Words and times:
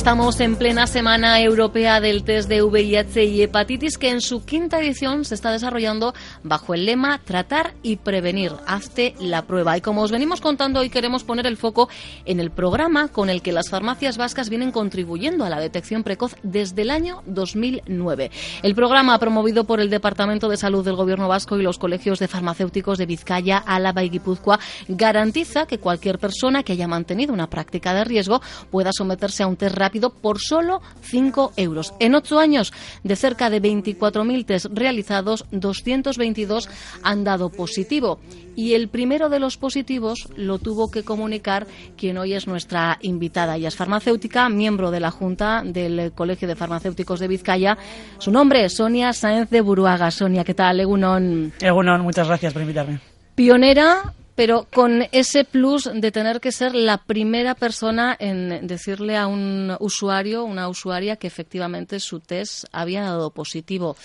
Estamos 0.00 0.40
en 0.40 0.56
plena 0.56 0.86
Semana 0.86 1.42
Europea 1.42 2.00
del 2.00 2.24
Test 2.24 2.48
de 2.48 2.62
VIH 2.62 3.22
y 3.24 3.42
Hepatitis 3.42 3.98
que 3.98 4.08
en 4.08 4.22
su 4.22 4.46
quinta 4.46 4.80
edición 4.80 5.26
se 5.26 5.34
está 5.34 5.52
desarrollando 5.52 6.14
bajo 6.42 6.72
el 6.72 6.86
lema 6.86 7.20
Tratar 7.22 7.74
y 7.82 7.96
prevenir. 7.96 8.50
Hazte 8.66 9.14
la 9.20 9.42
prueba. 9.42 9.76
Y 9.76 9.82
como 9.82 10.00
os 10.00 10.10
venimos 10.10 10.40
contando, 10.40 10.80
hoy 10.80 10.88
queremos 10.88 11.22
poner 11.22 11.46
el 11.46 11.58
foco 11.58 11.90
en 12.24 12.40
el 12.40 12.50
programa 12.50 13.08
con 13.08 13.28
el 13.28 13.42
que 13.42 13.52
las 13.52 13.68
farmacias 13.68 14.16
vascas 14.16 14.48
vienen 14.48 14.72
contribuyendo 14.72 15.44
a 15.44 15.50
la 15.50 15.60
detección 15.60 16.02
precoz 16.02 16.34
desde 16.42 16.80
el 16.80 16.90
año 16.90 17.22
2009. 17.26 18.30
El 18.62 18.74
programa, 18.74 19.18
promovido 19.18 19.64
por 19.64 19.80
el 19.80 19.90
Departamento 19.90 20.48
de 20.48 20.56
Salud 20.56 20.82
del 20.82 20.96
Gobierno 20.96 21.28
vasco 21.28 21.58
y 21.58 21.62
los 21.62 21.76
colegios 21.76 22.18
de 22.18 22.26
farmacéuticos 22.26 22.96
de 22.96 23.04
Vizcaya, 23.04 23.58
Álava 23.58 24.02
y 24.02 24.08
Guipúzcoa, 24.08 24.60
garantiza 24.88 25.66
que 25.66 25.78
cualquier 25.78 26.18
persona 26.18 26.62
que 26.62 26.72
haya 26.72 26.88
mantenido 26.88 27.34
una 27.34 27.50
práctica 27.50 27.92
de 27.92 28.04
riesgo 28.04 28.40
pueda 28.70 28.92
someterse 28.94 29.42
a 29.42 29.46
un 29.46 29.56
test 29.56 29.76
rápido 29.76 29.89
por 30.22 30.38
solo 30.38 30.80
5 31.02 31.54
euros. 31.56 31.94
En 31.98 32.14
ocho 32.14 32.38
años, 32.38 32.72
de 33.02 33.16
cerca 33.16 33.50
de 33.50 33.60
24.000 33.60 34.46
test 34.46 34.66
realizados, 34.72 35.44
222 35.50 36.68
han 37.02 37.24
dado 37.24 37.50
positivo. 37.50 38.20
Y 38.56 38.74
el 38.74 38.88
primero 38.88 39.28
de 39.28 39.38
los 39.38 39.56
positivos 39.56 40.28
lo 40.36 40.58
tuvo 40.58 40.90
que 40.90 41.02
comunicar 41.02 41.66
quien 41.96 42.18
hoy 42.18 42.34
es 42.34 42.46
nuestra 42.46 42.98
invitada. 43.00 43.56
Ella 43.56 43.68
es 43.68 43.76
farmacéutica, 43.76 44.48
miembro 44.48 44.90
de 44.90 45.00
la 45.00 45.10
Junta 45.10 45.62
del 45.64 46.12
Colegio 46.12 46.48
de 46.48 46.56
Farmacéuticos 46.56 47.20
de 47.20 47.28
Vizcaya. 47.28 47.78
Su 48.18 48.30
nombre 48.30 48.64
es 48.64 48.76
Sonia 48.76 49.12
Sáenz 49.12 49.50
de 49.50 49.60
Buruaga. 49.60 50.10
Sonia, 50.10 50.44
¿qué 50.44 50.54
tal? 50.54 50.80
Egunon. 50.80 51.52
Egunon, 51.60 52.02
muchas 52.02 52.26
gracias 52.26 52.52
por 52.52 52.62
invitarme. 52.62 53.00
Pionera 53.34 54.12
pero 54.34 54.66
con 54.72 55.04
ese 55.12 55.44
plus 55.44 55.90
de 55.92 56.12
tener 56.12 56.40
que 56.40 56.52
ser 56.52 56.74
la 56.74 56.98
primera 56.98 57.54
persona 57.54 58.16
en 58.18 58.66
decirle 58.66 59.16
a 59.16 59.26
un 59.26 59.76
usuario, 59.80 60.44
una 60.44 60.68
usuaria, 60.68 61.16
que 61.16 61.26
efectivamente 61.26 62.00
su 62.00 62.20
test 62.20 62.64
había 62.72 63.02
dado 63.02 63.30
positivo. 63.30 63.96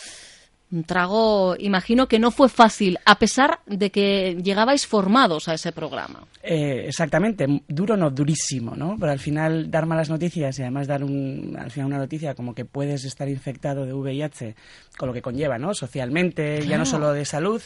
Un 0.71 0.83
trago, 0.83 1.55
imagino 1.59 2.07
que 2.07 2.17
no 2.17 2.31
fue 2.31 2.49
fácil, 2.49 2.97
a 3.05 3.19
pesar 3.19 3.59
de 3.67 3.91
que 3.91 4.35
llegabais 4.43 4.87
formados 4.87 5.47
a 5.47 5.53
ese 5.53 5.71
programa. 5.71 6.23
Eh, 6.41 6.85
exactamente, 6.87 7.45
duro 7.67 7.95
no, 7.95 8.09
durísimo, 8.09 8.75
¿no? 8.75 8.95
Pero 8.99 9.11
al 9.11 9.19
final 9.19 9.69
dar 9.69 9.85
malas 9.85 10.09
noticias 10.09 10.57
y 10.57 10.63
además 10.63 10.87
dar 10.87 11.03
un, 11.03 11.55
al 11.57 11.69
final 11.69 11.87
una 11.87 11.99
noticia 11.99 12.33
como 12.33 12.55
que 12.55 12.65
puedes 12.65 13.05
estar 13.05 13.29
infectado 13.29 13.85
de 13.85 13.93
VIH, 13.93 14.55
con 14.97 15.07
lo 15.07 15.13
que 15.13 15.21
conlleva, 15.21 15.59
¿no? 15.59 15.75
Socialmente, 15.75 16.65
ya 16.65 16.79
no 16.79 16.85
solo 16.85 17.13
de 17.13 17.25
salud, 17.25 17.61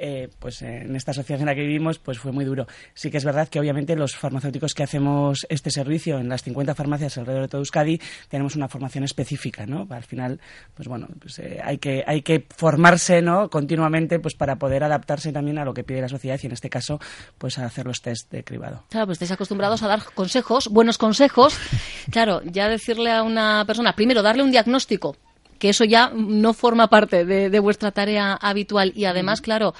eh, 0.00 0.28
pues 0.38 0.62
en 0.62 0.94
esta 0.96 1.12
sociedad 1.12 1.40
en 1.40 1.46
la 1.46 1.54
que 1.54 1.62
vivimos, 1.62 1.98
pues 1.98 2.18
fue 2.18 2.32
muy 2.32 2.44
duro. 2.44 2.66
Sí 2.94 3.10
que 3.10 3.18
es 3.18 3.24
verdad 3.24 3.48
que 3.48 3.60
obviamente 3.60 3.96
los 3.96 4.16
farmacéuticos 4.16 4.74
que 4.74 4.82
hacemos 4.82 5.46
este 5.48 5.70
servicio 5.70 6.18
en 6.18 6.28
las 6.28 6.42
50 6.42 6.74
farmacias 6.74 7.18
alrededor 7.18 7.42
de 7.42 7.48
todo 7.48 7.60
Euskadi 7.60 8.00
tenemos 8.28 8.56
una 8.56 8.68
formación 8.68 9.04
específica, 9.04 9.66
¿no? 9.66 9.86
Al 9.90 10.04
final, 10.04 10.40
pues 10.74 10.88
bueno, 10.88 11.08
pues, 11.20 11.38
eh, 11.38 11.60
hay 11.62 11.78
que 11.78 12.04
hay 12.06 12.22
que 12.22 12.46
formarse, 12.56 13.22
¿no? 13.22 13.50
Continuamente, 13.50 14.18
pues 14.18 14.34
para 14.34 14.56
poder 14.56 14.84
adaptarse 14.84 15.32
también 15.32 15.58
a 15.58 15.64
lo 15.64 15.74
que 15.74 15.84
pide 15.84 16.00
la 16.00 16.08
sociedad 16.08 16.38
y 16.42 16.46
en 16.46 16.52
este 16.52 16.70
caso, 16.70 17.00
pues 17.38 17.58
a 17.58 17.66
hacer 17.66 17.86
los 17.86 18.02
test 18.02 18.30
de 18.30 18.44
cribado. 18.44 18.84
Claro, 18.90 19.06
pues 19.06 19.16
estáis 19.16 19.32
acostumbrados 19.32 19.82
a 19.82 19.88
dar 19.88 20.02
consejos, 20.14 20.68
buenos 20.68 20.98
consejos. 20.98 21.58
Claro, 22.10 22.42
ya 22.44 22.68
decirle 22.68 23.10
a 23.12 23.22
una 23.22 23.64
persona, 23.66 23.94
primero 23.94 24.22
darle 24.22 24.42
un 24.42 24.50
diagnóstico, 24.50 25.16
que 25.58 25.70
eso 25.70 25.84
ya 25.84 26.10
no 26.14 26.54
forma 26.54 26.88
parte 26.88 27.24
de, 27.24 27.50
de 27.50 27.60
vuestra 27.60 27.90
tarea 27.92 28.34
habitual. 28.34 28.92
Y 28.94 29.04
además, 29.04 29.40
claro, 29.40 29.74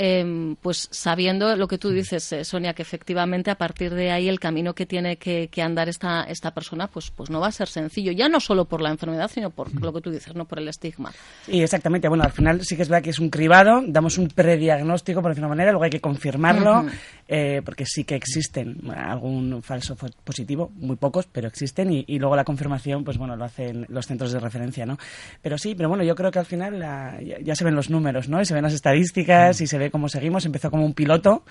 eh, 0.00 0.54
pues 0.62 0.88
sabiendo 0.92 1.56
lo 1.56 1.66
que 1.66 1.76
tú 1.76 1.90
dices, 1.90 2.32
eh, 2.32 2.44
Sonia, 2.44 2.72
que 2.72 2.82
efectivamente 2.82 3.50
a 3.50 3.56
partir 3.56 3.92
de 3.92 4.12
ahí 4.12 4.28
el 4.28 4.38
camino 4.38 4.72
que 4.72 4.86
tiene 4.86 5.16
que, 5.16 5.48
que 5.48 5.60
andar 5.60 5.88
esta, 5.88 6.22
esta 6.22 6.52
persona, 6.52 6.86
pues, 6.86 7.10
pues 7.10 7.30
no 7.30 7.40
va 7.40 7.48
a 7.48 7.52
ser 7.52 7.66
sencillo, 7.66 8.12
ya 8.12 8.28
no 8.28 8.38
solo 8.38 8.64
por 8.66 8.80
la 8.80 8.90
enfermedad, 8.90 9.28
sino 9.28 9.50
por 9.50 9.74
lo 9.82 9.92
que 9.92 10.00
tú 10.00 10.10
dices, 10.12 10.36
no 10.36 10.44
por 10.44 10.60
el 10.60 10.68
estigma. 10.68 11.12
Y 11.48 11.62
exactamente, 11.62 12.06
bueno, 12.08 12.22
al 12.22 12.30
final 12.32 12.64
sí 12.64 12.76
que 12.76 12.82
es 12.82 12.88
verdad 12.88 13.02
que 13.02 13.10
es 13.10 13.18
un 13.18 13.28
cribado, 13.28 13.82
damos 13.86 14.18
un 14.18 14.28
prediagnóstico, 14.28 15.20
por 15.20 15.32
decirlo 15.32 15.46
de 15.48 15.52
una 15.52 15.56
manera, 15.56 15.72
luego 15.72 15.84
hay 15.84 15.90
que 15.90 16.00
confirmarlo, 16.00 16.86
eh, 17.26 17.60
porque 17.64 17.84
sí 17.84 18.04
que 18.04 18.14
existen 18.14 18.78
algún 18.90 19.62
falso 19.62 19.96
positivo, 20.22 20.70
muy 20.76 20.94
pocos, 20.94 21.26
pero 21.26 21.48
existen, 21.48 21.92
y, 21.92 22.04
y 22.06 22.20
luego 22.20 22.36
la 22.36 22.44
confirmación, 22.44 23.02
pues 23.02 23.18
bueno, 23.18 23.34
lo 23.34 23.44
hacen 23.44 23.84
los 23.88 24.06
centros 24.06 24.30
de 24.32 24.38
referencia, 24.38 24.86
¿no? 24.86 24.96
Pero 25.42 25.58
sí, 25.58 25.74
pero 25.74 25.88
bueno, 25.88 26.04
yo 26.04 26.14
creo 26.14 26.30
que 26.30 26.38
al 26.38 26.46
final 26.46 26.78
la- 26.78 27.20
ya, 27.20 27.38
ya 27.40 27.56
se 27.56 27.64
ven 27.64 27.74
los 27.74 27.90
números, 27.90 28.28
¿no? 28.28 28.40
Y 28.40 28.44
se 28.44 28.54
ven 28.54 28.62
las 28.62 28.74
estadísticas 28.74 29.60
y 29.60 29.66
se 29.66 29.76
ve 29.78 29.87
cómo 29.90 30.08
seguimos, 30.08 30.44
empezó 30.46 30.70
como 30.70 30.84
un 30.84 30.94
piloto 30.94 31.44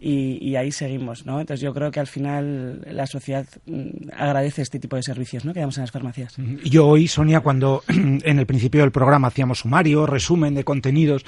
y, 0.00 0.54
ahí 0.56 0.72
seguimos, 0.72 1.24
¿no? 1.26 1.40
Entonces 1.40 1.62
yo 1.62 1.72
creo 1.72 1.90
que 1.90 2.00
al 2.00 2.06
final 2.06 2.82
la 2.90 3.06
sociedad 3.06 3.46
mm, 3.66 4.10
agradece 4.16 4.62
este 4.62 4.78
tipo 4.78 4.96
de 4.96 5.02
servicios, 5.02 5.44
¿no? 5.44 5.52
Que 5.52 5.60
damos 5.60 5.76
en 5.78 5.82
las 5.82 5.90
farmacias. 5.90 6.36
Yo 6.64 6.86
hoy, 6.86 7.08
Sonia, 7.08 7.40
cuando 7.40 7.82
en 7.88 8.38
el 8.38 8.46
principio 8.46 8.82
del 8.82 8.92
programa 8.92 9.28
hacíamos 9.28 9.60
sumario, 9.60 10.06
resumen 10.06 10.54
de 10.54 10.64
contenidos, 10.64 11.24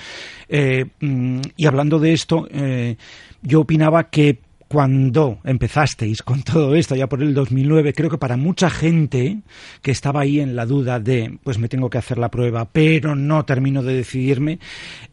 eh, 0.48 0.86
mm, 1.00 1.40
y 1.56 1.66
hablando 1.66 1.98
de 1.98 2.12
esto, 2.12 2.46
eh, 2.50 2.96
yo 3.42 3.60
opinaba 3.60 4.10
que 4.10 4.38
cuando 4.74 5.38
empezasteis 5.44 6.20
con 6.22 6.42
todo 6.42 6.74
esto, 6.74 6.96
ya 6.96 7.06
por 7.06 7.22
el 7.22 7.32
2009, 7.32 7.92
creo 7.92 8.10
que 8.10 8.18
para 8.18 8.36
mucha 8.36 8.68
gente 8.68 9.38
que 9.82 9.92
estaba 9.92 10.22
ahí 10.22 10.40
en 10.40 10.56
la 10.56 10.66
duda 10.66 10.98
de, 10.98 11.38
pues 11.44 11.58
me 11.58 11.68
tengo 11.68 11.88
que 11.88 11.98
hacer 11.98 12.18
la 12.18 12.28
prueba, 12.28 12.64
pero 12.64 13.14
no 13.14 13.44
termino 13.44 13.84
de 13.84 13.94
decidirme, 13.94 14.58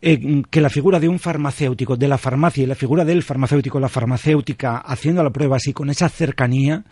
eh, 0.01 0.41
que 0.49 0.61
la 0.61 0.71
figura 0.71 0.99
de 0.99 1.09
un 1.09 1.19
farmacéutico, 1.19 1.95
de 1.95 2.07
la 2.07 2.17
farmacia 2.17 2.63
y 2.63 2.65
la 2.65 2.73
figura 2.73 3.05
del 3.05 3.21
farmacéutico, 3.21 3.79
la 3.79 3.87
farmacéutica, 3.87 4.77
haciendo 4.77 5.23
la 5.23 5.29
prueba 5.29 5.57
así, 5.57 5.73
con 5.73 5.91
esa 5.91 6.09
cercanía, 6.09 6.83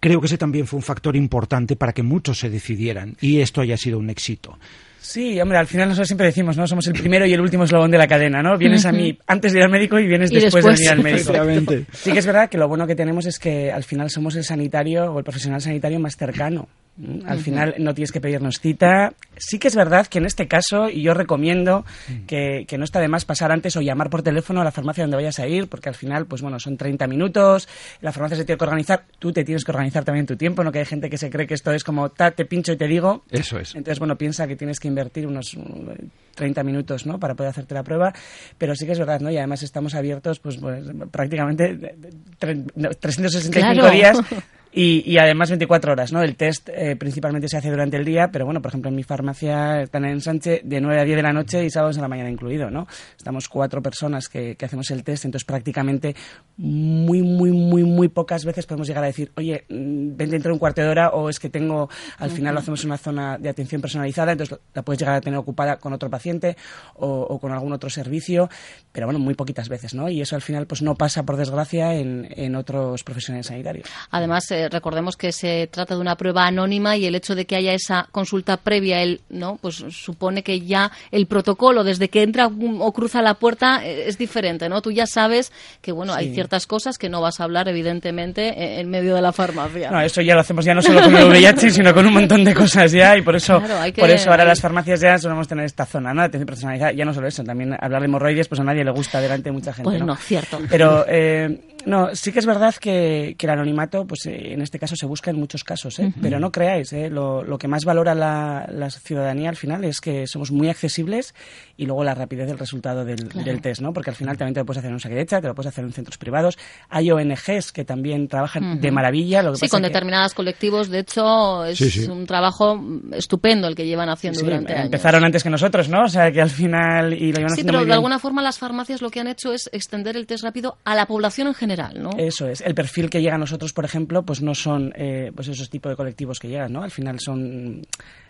creo 0.00 0.18
que 0.18 0.26
ese 0.26 0.38
también 0.38 0.66
fue 0.66 0.78
un 0.78 0.82
factor 0.82 1.16
importante 1.16 1.76
para 1.76 1.92
que 1.92 2.02
muchos 2.02 2.38
se 2.38 2.48
decidieran 2.48 3.18
y 3.20 3.40
esto 3.40 3.60
haya 3.60 3.76
sido 3.76 3.98
un 3.98 4.08
éxito. 4.08 4.58
Sí, 5.04 5.38
hombre, 5.38 5.58
al 5.58 5.66
final 5.66 5.88
nosotros 5.88 6.08
siempre 6.08 6.28
decimos, 6.28 6.56
¿no? 6.56 6.66
Somos 6.66 6.86
el 6.86 6.94
primero 6.94 7.26
y 7.26 7.34
el 7.34 7.40
último 7.42 7.64
eslabón 7.64 7.90
de 7.90 7.98
la 7.98 8.06
cadena, 8.06 8.42
¿no? 8.42 8.56
Vienes 8.56 8.86
a 8.86 8.90
mí 8.92 9.16
antes 9.26 9.52
de 9.52 9.58
ir 9.58 9.64
al 9.64 9.70
médico 9.70 9.98
y 9.98 10.06
vienes 10.06 10.32
Y 10.32 10.36
después, 10.36 10.64
después. 10.64 10.78
de 10.78 10.84
ir 10.84 10.90
al 11.38 11.46
médico. 11.46 11.74
Sí 11.92 12.10
que 12.10 12.20
es 12.20 12.26
verdad 12.26 12.48
que 12.48 12.56
lo 12.56 12.68
bueno 12.68 12.86
que 12.86 12.94
tenemos 12.96 13.26
es 13.26 13.38
que 13.38 13.70
al 13.70 13.84
final 13.84 14.08
somos 14.08 14.34
el 14.36 14.44
sanitario 14.44 15.12
o 15.12 15.18
el 15.18 15.24
profesional 15.24 15.60
sanitario 15.60 16.00
más 16.00 16.16
cercano. 16.16 16.68
¿Mm? 16.96 17.26
Al 17.26 17.40
final 17.40 17.74
no 17.78 17.92
tienes 17.92 18.12
que 18.12 18.20
pedirnos 18.20 18.60
cita. 18.60 19.14
Sí 19.36 19.58
que 19.58 19.66
es 19.66 19.74
verdad 19.74 20.06
que 20.06 20.18
en 20.18 20.26
este 20.26 20.46
caso, 20.46 20.88
y 20.88 21.02
yo 21.02 21.12
recomiendo 21.12 21.84
que, 22.28 22.66
que 22.68 22.78
no 22.78 22.84
está 22.84 23.00
de 23.00 23.08
más 23.08 23.24
pasar 23.24 23.50
antes 23.50 23.76
o 23.76 23.80
llamar 23.80 24.10
por 24.10 24.22
teléfono 24.22 24.60
a 24.60 24.64
la 24.64 24.70
farmacia 24.70 25.02
donde 25.02 25.16
vayas 25.16 25.40
a 25.40 25.48
ir, 25.48 25.66
porque 25.68 25.88
al 25.88 25.96
final, 25.96 26.26
pues 26.26 26.40
bueno, 26.40 26.60
son 26.60 26.76
30 26.76 27.08
minutos, 27.08 27.68
la 28.00 28.12
farmacia 28.12 28.36
se 28.36 28.44
tiene 28.44 28.58
que 28.58 28.64
organizar, 28.64 29.04
tú 29.18 29.32
te 29.32 29.42
tienes 29.42 29.64
que 29.64 29.72
organizar 29.72 30.04
también 30.04 30.24
tu 30.26 30.36
tiempo, 30.36 30.62
no 30.62 30.70
que 30.70 30.78
hay 30.78 30.84
gente 30.84 31.10
que 31.10 31.18
se 31.18 31.30
cree 31.30 31.48
que 31.48 31.54
esto 31.54 31.72
es 31.72 31.82
como, 31.82 32.10
ta, 32.10 32.30
te 32.30 32.44
pincho 32.44 32.72
y 32.72 32.76
te 32.76 32.86
digo. 32.86 33.24
Eso 33.30 33.58
es. 33.58 33.74
Entonces, 33.74 33.98
bueno, 33.98 34.16
piensa 34.16 34.46
que 34.46 34.54
tienes 34.54 34.78
que 34.78 34.86
invertir 34.86 35.26
unos 35.26 35.56
mm, 35.56 35.90
30 36.36 36.62
minutos, 36.62 37.06
¿no? 37.06 37.18
Para 37.18 37.34
poder 37.34 37.50
hacerte 37.50 37.74
la 37.74 37.82
prueba, 37.82 38.12
pero 38.56 38.76
sí 38.76 38.86
que 38.86 38.92
es 38.92 38.98
verdad, 39.00 39.18
¿no? 39.20 39.32
Y 39.32 39.36
además 39.36 39.64
estamos 39.64 39.94
abiertos, 39.96 40.38
pues, 40.38 40.58
pues 40.58 40.84
prácticamente 41.10 41.74
de- 41.74 41.94
de- 41.96 42.10
tre- 42.38 42.70
no, 42.76 42.90
365 42.90 43.72
Claro. 43.80 43.90
días 43.90 44.18
y, 44.76 45.08
y 45.08 45.18
además 45.18 45.50
24 45.50 45.92
horas, 45.92 46.12
¿no? 46.12 46.20
El 46.20 46.34
test 46.34 46.68
eh, 46.68 46.96
principalmente 46.96 47.48
se 47.48 47.56
hace 47.56 47.70
durante 47.70 47.96
el 47.96 48.04
día, 48.04 48.30
pero 48.32 48.44
bueno, 48.44 48.60
por 48.60 48.70
ejemplo, 48.70 48.88
en 48.88 48.96
mi 48.96 49.04
farmacia 49.04 49.82
están 49.82 50.04
en 50.04 50.20
Sánchez 50.20 50.62
de 50.64 50.80
9 50.80 51.00
a 51.00 51.04
10 51.04 51.16
de 51.16 51.22
la 51.22 51.32
noche 51.32 51.64
y 51.64 51.70
sábados 51.70 51.94
en 51.96 52.02
la 52.02 52.08
mañana 52.08 52.28
incluido, 52.28 52.70
¿no? 52.70 52.88
Estamos 53.16 53.48
cuatro 53.48 53.80
personas 53.82 54.28
que, 54.28 54.56
que 54.56 54.64
hacemos 54.64 54.90
el 54.90 55.04
test, 55.04 55.26
entonces 55.26 55.46
prácticamente 55.46 56.16
muy, 56.56 57.22
muy, 57.22 57.52
muy, 57.52 57.84
muy 57.84 58.08
pocas 58.08 58.44
veces 58.44 58.66
podemos 58.66 58.88
llegar 58.88 59.04
a 59.04 59.06
decir, 59.06 59.30
oye, 59.36 59.64
mm, 59.68 60.16
ven 60.16 60.30
dentro 60.30 60.48
de 60.48 60.54
un 60.54 60.58
cuarto 60.58 60.82
de 60.82 60.88
hora 60.88 61.10
o 61.10 61.28
es 61.28 61.38
que 61.38 61.48
tengo, 61.48 61.88
al 62.18 62.30
final 62.30 62.54
lo 62.54 62.60
hacemos 62.60 62.82
en 62.82 62.90
una 62.90 62.98
zona 62.98 63.38
de 63.38 63.48
atención 63.48 63.80
personalizada, 63.80 64.32
entonces 64.32 64.58
la 64.74 64.82
puedes 64.82 64.98
llegar 64.98 65.14
a 65.14 65.20
tener 65.20 65.38
ocupada 65.38 65.76
con 65.76 65.92
otro 65.92 66.10
paciente 66.10 66.56
o, 66.94 67.08
o 67.08 67.38
con 67.38 67.52
algún 67.52 67.72
otro 67.72 67.90
servicio, 67.90 68.50
pero 68.90 69.06
bueno, 69.06 69.20
muy 69.20 69.34
poquitas 69.34 69.68
veces, 69.68 69.94
¿no? 69.94 70.08
Y 70.08 70.20
eso 70.20 70.34
al 70.34 70.42
final 70.42 70.66
pues 70.66 70.82
no 70.82 70.96
pasa, 70.96 71.22
por 71.22 71.36
desgracia, 71.36 71.94
en, 71.94 72.26
en 72.36 72.56
otros 72.56 73.04
profesionales 73.04 73.46
sanitarios. 73.46 73.88
Además, 74.10 74.50
eh, 74.50 74.63
recordemos 74.68 75.16
que 75.16 75.32
se 75.32 75.68
trata 75.70 75.94
de 75.94 76.00
una 76.00 76.16
prueba 76.16 76.46
anónima 76.46 76.96
y 76.96 77.06
el 77.06 77.14
hecho 77.14 77.34
de 77.34 77.44
que 77.46 77.56
haya 77.56 77.72
esa 77.72 78.08
consulta 78.12 78.56
previa, 78.56 79.02
el, 79.02 79.20
¿no? 79.30 79.58
pues 79.60 79.76
supone 79.90 80.42
que 80.42 80.60
ya 80.60 80.90
el 81.10 81.26
protocolo, 81.26 81.84
desde 81.84 82.08
que 82.08 82.22
entra 82.22 82.46
o 82.48 82.92
cruza 82.92 83.22
la 83.22 83.34
puerta, 83.34 83.84
eh, 83.84 84.04
es 84.06 84.18
diferente, 84.18 84.68
¿no? 84.68 84.82
Tú 84.82 84.90
ya 84.90 85.06
sabes 85.06 85.52
que, 85.80 85.92
bueno, 85.92 86.14
hay 86.14 86.32
ciertas 86.34 86.66
cosas 86.66 86.98
que 86.98 87.08
no 87.08 87.20
vas 87.20 87.40
a 87.40 87.44
hablar, 87.44 87.68
evidentemente, 87.68 88.48
eh, 88.48 88.80
en 88.80 88.90
medio 88.90 89.14
de 89.14 89.22
la 89.22 89.32
farmacia. 89.32 89.90
No, 89.90 90.00
eso 90.00 90.20
ya 90.22 90.34
lo 90.34 90.40
hacemos 90.40 90.64
ya 90.64 90.74
no 90.74 90.82
solo 90.82 91.02
con 91.02 91.14
el 91.16 91.28
VIH, 91.28 91.70
sino 91.70 91.92
con 91.94 92.06
un 92.06 92.14
montón 92.14 92.44
de 92.44 92.54
cosas 92.54 92.90
ya 92.92 93.16
y 93.16 93.22
por 93.22 93.36
eso, 93.36 93.60
Claro, 93.60 93.92
que- 93.92 94.00
por 94.00 94.10
eso 94.10 94.30
ahora 94.30 94.42
hay- 94.44 94.48
las 94.48 94.60
farmacias 94.60 95.00
ya 95.00 95.18
solemos 95.18 95.46
tener 95.48 95.64
esta 95.64 95.86
zona, 95.86 96.12
¿no? 96.14 96.22
De 96.22 96.26
atención 96.28 96.46
personalizada. 96.46 96.92
Ya 96.92 97.04
no 97.04 97.12
solo 97.14 97.26
eso, 97.28 97.42
también 97.44 97.76
hablar 97.80 98.00
de 98.00 98.06
hemorroides, 98.06 98.48
pues 98.48 98.60
a 98.60 98.64
nadie 98.64 98.84
le 98.84 98.90
gusta 98.90 99.20
delante 99.20 99.44
de 99.50 99.52
mucha 99.52 99.72
gente, 99.72 99.90
Pues 99.90 100.00
¿no? 100.00 100.06
no, 100.06 100.16
cierto. 100.16 100.58
Pero, 100.68 101.04
eh, 101.08 101.60
no, 101.86 102.14
sí 102.14 102.32
que 102.32 102.38
es 102.38 102.46
verdad 102.46 102.74
que, 102.80 103.34
que 103.38 103.46
el 103.46 103.50
anonimato, 103.50 104.06
pues 104.06 104.26
eh, 104.26 104.53
en 104.54 104.62
este 104.62 104.78
caso 104.78 104.96
se 104.96 105.06
busca 105.06 105.30
en 105.30 105.36
muchos 105.38 105.64
casos, 105.64 105.98
¿eh? 105.98 106.12
Pero 106.20 106.38
no 106.40 106.50
creáis, 106.52 106.92
¿eh? 106.92 107.10
Lo, 107.10 107.42
lo 107.42 107.58
que 107.58 107.68
más 107.68 107.84
valora 107.84 108.14
la, 108.14 108.66
la 108.70 108.90
ciudadanía 108.90 109.48
al 109.50 109.56
final 109.56 109.84
es 109.84 110.00
que 110.00 110.26
somos 110.26 110.50
muy 110.50 110.68
accesibles 110.68 111.34
y 111.76 111.86
luego 111.86 112.04
la 112.04 112.14
rapidez 112.14 112.46
del 112.46 112.58
resultado 112.58 113.04
del, 113.04 113.28
Claro. 113.28 113.44
del 113.46 113.60
test, 113.60 113.80
¿no? 113.80 113.92
Porque 113.92 114.10
al 114.10 114.16
final 114.16 114.36
también 114.36 114.54
te 114.54 114.60
lo 114.60 114.66
puedes 114.66 114.78
hacer 114.78 114.88
en 114.88 114.94
un 114.94 115.00
Saquerecha, 115.00 115.40
te 115.40 115.46
lo 115.48 115.54
puedes 115.54 115.68
hacer 115.68 115.84
en 115.84 115.92
centros 115.92 116.18
privados. 116.18 116.56
Hay 116.88 117.10
ONGs 117.10 117.72
que 117.72 117.84
también 117.84 118.28
trabajan 118.28 118.80
de 118.80 118.90
maravilla. 118.90 119.42
Lo 119.42 119.52
que 119.52 119.56
Sí, 119.58 119.60
pasa 119.66 119.70
con 119.72 119.82
que- 119.82 119.88
determinados 119.88 120.34
colectivos, 120.34 120.88
de 120.90 121.00
hecho, 121.00 121.64
es 121.64 121.78
Sí, 121.78 121.90
sí. 121.90 122.06
un 122.10 122.26
trabajo 122.26 122.80
estupendo 123.12 123.68
el 123.68 123.74
que 123.74 123.86
llevan 123.86 124.08
haciendo 124.08 124.38
Sí, 124.40 124.44
durante 124.44 124.72
años. 124.72 124.84
empezaron 124.86 125.24
antes 125.24 125.42
que 125.42 125.50
nosotros, 125.50 125.88
¿no? 125.88 126.04
O 126.04 126.08
sea, 126.08 126.30
que 126.32 126.40
al 126.40 126.50
final... 126.50 127.12
Y 127.14 127.32
lo 127.32 127.40
iban 127.40 127.50
Sí, 127.50 127.54
haciendo 127.54 127.68
pero 127.72 127.78
muy 127.78 127.84
de 127.84 127.86
bien. 127.86 127.94
alguna 127.94 128.18
forma 128.18 128.42
las 128.42 128.58
farmacias 128.58 129.02
lo 129.02 129.10
que 129.10 129.20
han 129.20 129.28
hecho 129.28 129.52
es 129.52 129.68
extender 129.72 130.16
el 130.16 130.26
test 130.26 130.44
rápido 130.44 130.76
a 130.84 130.94
la 130.94 131.06
población 131.06 131.48
en 131.48 131.54
general, 131.54 132.02
¿no? 132.02 132.10
Eso 132.18 132.48
es. 132.48 132.60
El 132.60 132.74
perfil 132.74 133.10
que 133.10 133.20
llega 133.22 133.34
a 133.34 133.38
nosotros, 133.38 133.72
por 133.72 133.84
ejemplo, 133.84 134.22
pues 134.24 134.42
no 134.44 134.54
son 134.54 134.92
eh, 134.96 135.32
pues 135.34 135.48
esos 135.48 135.68
tipos 135.70 135.90
de 135.90 135.96
colectivos 135.96 136.38
que 136.38 136.48
llegan, 136.48 136.72
¿no? 136.72 136.82
Al 136.82 136.90
final 136.90 137.18
son... 137.20 137.82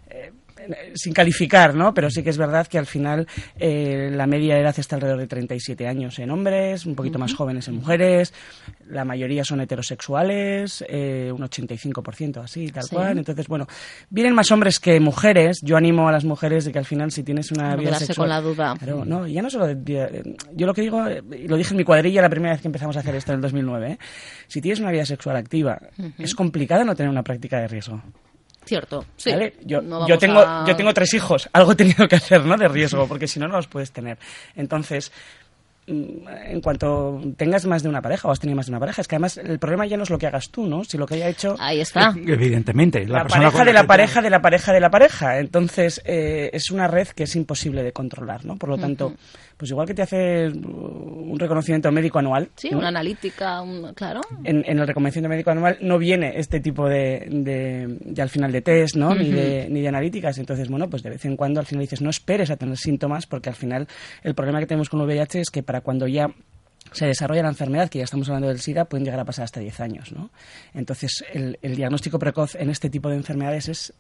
eh, 0.08 0.32
sin 0.94 1.12
calificar, 1.12 1.74
¿no? 1.74 1.92
Pero 1.94 2.10
sí 2.10 2.22
que 2.22 2.30
es 2.30 2.38
verdad 2.38 2.66
que 2.66 2.78
al 2.78 2.86
final 2.86 3.26
eh, 3.58 4.10
la 4.12 4.26
media 4.26 4.54
de 4.54 4.60
edad 4.62 4.74
está 4.78 4.96
alrededor 4.96 5.20
de 5.20 5.26
37 5.26 5.86
años 5.86 6.18
en 6.18 6.30
hombres, 6.30 6.86
un 6.86 6.94
poquito 6.94 7.18
más 7.18 7.34
jóvenes 7.34 7.68
en 7.68 7.76
mujeres, 7.76 8.32
la 8.86 9.04
mayoría 9.04 9.44
son 9.44 9.60
heterosexuales, 9.60 10.84
eh, 10.88 11.30
un 11.32 11.42
85% 11.42 12.42
así, 12.42 12.68
tal 12.70 12.84
Sí. 12.84 12.94
cual. 12.94 13.18
Entonces, 13.18 13.46
bueno, 13.48 13.66
vienen 14.10 14.34
más 14.34 14.50
hombres 14.52 14.78
que 14.80 15.00
mujeres. 15.00 15.60
Yo 15.62 15.76
animo 15.76 16.08
a 16.08 16.12
las 16.12 16.24
mujeres 16.24 16.64
de 16.64 16.72
que 16.72 16.78
al 16.78 16.84
final 16.84 17.10
si 17.10 17.22
tienes 17.22 17.50
una 17.52 17.72
No 17.72 17.78
vida 17.78 17.94
sexual... 17.98 18.16
con 18.16 18.28
la 18.28 18.40
duda. 18.40 18.74
Claro, 18.78 19.04
no, 19.04 19.26
ya 19.26 19.42
no 19.42 19.50
solo 19.50 19.66
de- 19.66 20.36
yo 20.54 20.66
lo 20.66 20.74
que 20.74 20.82
digo, 20.82 21.06
eh, 21.06 21.22
y 21.38 21.48
lo 21.48 21.56
dije 21.56 21.70
en 21.72 21.78
mi 21.78 21.84
cuadrilla 21.84 22.22
la 22.22 22.28
primera 22.28 22.52
vez 22.54 22.60
que 22.62 22.68
empezamos 22.68 22.96
a 22.96 23.00
hacer 23.00 23.14
esto 23.14 23.32
en 23.32 23.36
el 23.36 23.42
2009, 23.42 23.92
¿eh? 23.92 23.98
si 24.46 24.60
tienes 24.60 24.80
una 24.80 24.90
vida 24.90 25.04
sexual 25.06 25.36
activa, 25.36 25.78
es 26.18 26.34
complicado 26.34 26.84
no 26.84 26.94
tener 26.94 27.10
una 27.10 27.22
práctica 27.22 27.58
de 27.60 27.68
riesgo. 27.68 28.02
Cierto, 28.64 29.04
sí. 29.16 29.30
¿vale? 29.30 29.54
Yo, 29.64 29.80
No 29.82 30.06
yo 30.08 30.18
tengo, 30.18 30.40
a- 30.40 30.64
yo 30.66 30.74
tengo 30.76 30.92
tres 30.94 31.12
hijos, 31.14 31.48
algo 31.52 31.72
he 31.72 31.76
tenido 31.76 32.06
que 32.08 32.16
hacer, 32.16 32.44
¿no? 32.44 32.56
De 32.56 32.68
riesgo, 32.68 33.06
porque 33.06 33.26
si 33.28 33.38
no, 33.40 33.48
no 33.48 33.56
los 33.56 33.66
puedes 33.66 33.92
tener. 33.92 34.18
Entonces, 34.56 35.12
mm, 35.86 36.28
en 36.46 36.60
cuanto 36.60 37.20
tengas 37.36 37.66
más 37.66 37.82
de 37.82 37.88
una 37.88 38.00
pareja 38.00 38.28
o 38.28 38.32
has 38.32 38.40
tenido 38.40 38.56
más 38.56 38.66
de 38.66 38.72
una 38.72 38.80
pareja, 38.80 39.02
es 39.02 39.08
que 39.08 39.16
además 39.16 39.36
el 39.38 39.58
problema 39.58 39.86
ya 39.86 39.96
no 39.96 40.02
es 40.04 40.10
lo 40.10 40.18
que 40.18 40.26
hagas 40.26 40.50
tú, 40.50 40.66
¿no? 40.66 40.82
Si 40.84 40.96
lo 40.96 41.06
que 41.06 41.14
haya 41.16 41.28
hecho 41.28 41.56
Ahí 41.58 41.80
está. 41.80 42.14
Evidentemente. 42.16 43.06
La, 43.06 43.18
la, 43.18 43.22
persona 43.24 43.50
pareja 43.50 43.64
de 43.64 43.72
la 43.72 43.86
pareja 43.86 44.22
de 44.22 44.30
la 44.30 44.40
pareja 44.40 44.72
de 44.72 44.80
la 44.80 44.90
pareja. 44.90 45.38
Entonces, 45.38 46.00
eh, 46.04 46.50
es 46.52 46.70
una 46.70 46.88
red 46.88 47.08
que 47.08 47.24
es 47.24 47.36
imposible 47.36 47.82
de 47.82 47.92
controlar, 47.92 48.44
¿no? 48.44 48.56
Por 48.56 48.70
lo 48.70 48.78
tanto, 48.78 49.12
pues 49.64 49.70
igual 49.70 49.86
que 49.86 49.94
te 49.94 50.02
haces 50.02 50.52
un 50.54 51.38
reconocimiento 51.38 51.90
médico 51.90 52.18
anual. 52.18 52.50
Sí, 52.54 52.68
¿no? 52.70 52.78
una 52.80 52.88
analítica, 52.88 53.62
un- 53.62 53.94
claro. 53.94 54.20
En, 54.44 54.62
en 54.66 54.78
el 54.78 54.86
reconocimiento 54.86 55.30
médico 55.30 55.50
anual 55.52 55.78
no 55.80 55.96
viene 55.96 56.34
este 56.38 56.60
tipo 56.60 56.86
de, 56.86 57.26
de, 57.30 57.96
de 58.00 58.22
al 58.22 58.28
final 58.28 58.52
de 58.52 58.60
test, 58.60 58.96
¿no? 58.96 59.14
ni, 59.14 59.30
de, 59.30 59.66
ni 59.70 59.80
de 59.80 59.88
analíticas. 59.88 60.36
Entonces, 60.36 60.68
bueno, 60.68 60.90
pues 60.90 61.02
de 61.02 61.08
vez 61.08 61.24
en 61.24 61.36
cuando 61.36 61.60
al 61.60 61.66
final 61.66 61.80
dices, 61.84 62.02
no 62.02 62.10
esperes 62.10 62.50
a 62.50 62.56
tener 62.56 62.76
síntomas, 62.76 63.26
porque 63.26 63.48
al 63.48 63.54
final 63.54 63.88
el 64.22 64.34
problema 64.34 64.60
que 64.60 64.66
tenemos 64.66 64.90
con 64.90 65.00
el 65.00 65.06
VIH 65.06 65.40
es 65.40 65.50
que 65.50 65.62
para 65.62 65.80
cuando 65.80 66.06
ya 66.06 66.30
se 66.92 67.06
desarrolla 67.06 67.42
la 67.42 67.48
enfermedad, 67.48 67.88
que 67.88 67.98
ya 67.98 68.04
estamos 68.04 68.28
hablando 68.28 68.48
del 68.48 68.60
SIDA, 68.60 68.84
pueden 68.84 69.04
llegar 69.06 69.18
a 69.20 69.24
pasar 69.24 69.44
hasta 69.46 69.60
10 69.60 69.80
años, 69.80 70.12
¿no? 70.12 70.28
Entonces, 70.74 71.24
el, 71.32 71.58
el 71.62 71.74
diagnóstico 71.76 72.18
precoz 72.18 72.54
en 72.54 72.68
este 72.68 72.90
tipo 72.90 73.08
de 73.08 73.16
enfermedades 73.16 73.68
es 73.70 73.92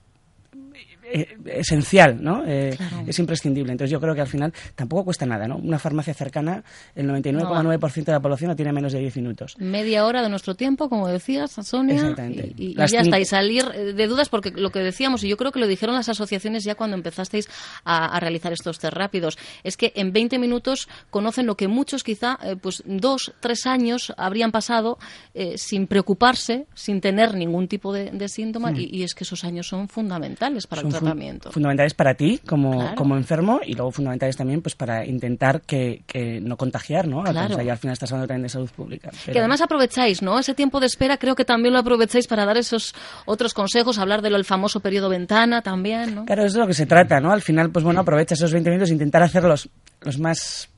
esencial, 1.46 2.22
¿no? 2.22 2.42
Eh, 2.46 2.76
Es 3.06 3.18
imprescindible. 3.18 3.72
Entonces 3.72 3.90
yo 3.90 4.00
creo 4.00 4.14
que 4.14 4.20
al 4.20 4.26
final 4.26 4.52
tampoco 4.74 5.04
cuesta 5.04 5.26
nada, 5.26 5.46
¿no? 5.46 5.56
Una 5.56 5.78
farmacia 5.78 6.14
cercana, 6.14 6.62
el 6.94 7.06
99,9% 7.08 8.04
de 8.04 8.12
la 8.12 8.20
población 8.20 8.48
no 8.50 8.56
tiene 8.56 8.72
menos 8.72 8.92
de 8.92 9.00
10 9.00 9.16
minutos. 9.16 9.56
Media 9.58 10.04
hora 10.06 10.22
de 10.22 10.28
nuestro 10.28 10.54
tiempo, 10.54 10.88
como 10.88 11.08
decías, 11.08 11.52
Sonia. 11.62 11.94
Exactamente. 11.96 12.52
Y, 12.56 12.72
y- 12.72 12.74
ya 12.74 13.00
está. 13.00 13.18
Y 13.18 13.24
salir 13.24 13.64
eh, 13.74 13.92
de 13.92 14.06
dudas, 14.06 14.28
porque 14.28 14.50
lo 14.50 14.70
que 14.70 14.80
decíamos, 14.80 15.22
y 15.24 15.28
yo 15.28 15.36
creo 15.36 15.52
que 15.52 15.60
lo 15.60 15.66
dijeron 15.66 15.94
las 15.94 16.08
asociaciones 16.08 16.64
ya 16.64 16.74
cuando 16.74 16.96
empezasteis 16.96 17.48
a, 17.84 18.06
a 18.16 18.20
realizar 18.20 18.52
estos 18.52 18.78
test 18.78 18.94
rápidos, 18.94 19.38
es 19.62 19.76
que 19.76 19.92
en 19.96 20.12
20 20.12 20.38
minutos 20.38 20.88
conocen 21.10 21.46
lo 21.46 21.56
que 21.56 21.68
muchos, 21.68 22.02
quizá, 22.04 22.38
eh, 22.42 22.56
pues 22.60 22.82
dos, 22.86 23.32
tres 23.40 23.66
años 23.66 24.12
habrían 24.16 24.52
pasado 24.52 24.98
eh, 25.34 25.56
sin 25.58 25.86
preocuparse, 25.86 26.66
sin 26.74 27.00
tener 27.00 27.34
ningún 27.34 27.68
tipo 27.68 27.92
de, 27.92 28.10
de 28.10 28.28
síntoma, 28.28 28.72
y, 28.72 28.88
y 28.92 29.02
es 29.02 29.14
que 29.14 29.24
esos 29.24 29.44
años 29.44 29.66
son 29.68 29.88
fundamentales 29.88 30.66
para 30.66 30.82
Hmm. 30.84 30.90
Son 30.90 30.92
el 30.92 31.03
tratamiento. 31.04 31.52
fundamentales 31.52 31.94
para 31.94 32.14
ti 32.14 32.40
como, 32.46 32.72
Claro. 32.78 32.94
como 32.96 33.16
enfermo 33.16 33.60
y 33.64 33.74
luego 33.74 33.90
fundamentales 33.92 34.36
también 34.36 34.62
pues 34.62 34.74
para 34.74 35.04
intentar 35.06 35.60
que, 35.62 36.02
que 36.06 36.40
no 36.40 36.56
contagiar, 36.56 37.06
¿no? 37.08 37.22
Claro. 37.22 37.56
Al 37.58 37.78
final 37.78 37.92
estás 37.92 38.10
hablando 38.12 38.28
también 38.28 38.42
de 38.44 38.48
salud 38.48 38.70
pública. 38.70 39.10
Que 39.30 39.38
además 39.38 39.60
aprovecháis, 39.60 40.22
¿no? 40.22 40.38
Ese 40.38 40.54
tiempo 40.54 40.80
de 40.80 40.86
espera 40.86 41.16
creo 41.16 41.34
que 41.34 41.44
también 41.44 41.72
lo 41.74 41.80
aprovecháis 41.80 42.26
para 42.26 42.44
dar 42.44 42.56
esos 42.56 42.94
otros 43.26 43.54
consejos, 43.54 43.98
hablar 43.98 44.22
del 44.22 44.44
famoso 44.44 44.80
periodo 44.80 45.08
ventana 45.08 45.62
también, 45.62 46.14
¿no? 46.14 46.24
Claro, 46.24 46.42
eso 46.42 46.48
es 46.48 46.54
de 46.54 46.60
lo 46.60 46.66
que 46.66 46.74
se 46.74 46.86
trata, 46.86 47.20
¿no? 47.20 47.30
Al 47.32 47.42
final, 47.42 47.70
pues 47.70 47.84
bueno, 47.84 48.00
aprovecha 48.00 48.34
esos 48.34 48.52
20 48.52 48.70
minutos 48.70 48.90
e 48.90 48.92
intentar 48.94 49.22
hacerlos 49.22 49.68
los 50.00 50.18
más 50.18 50.68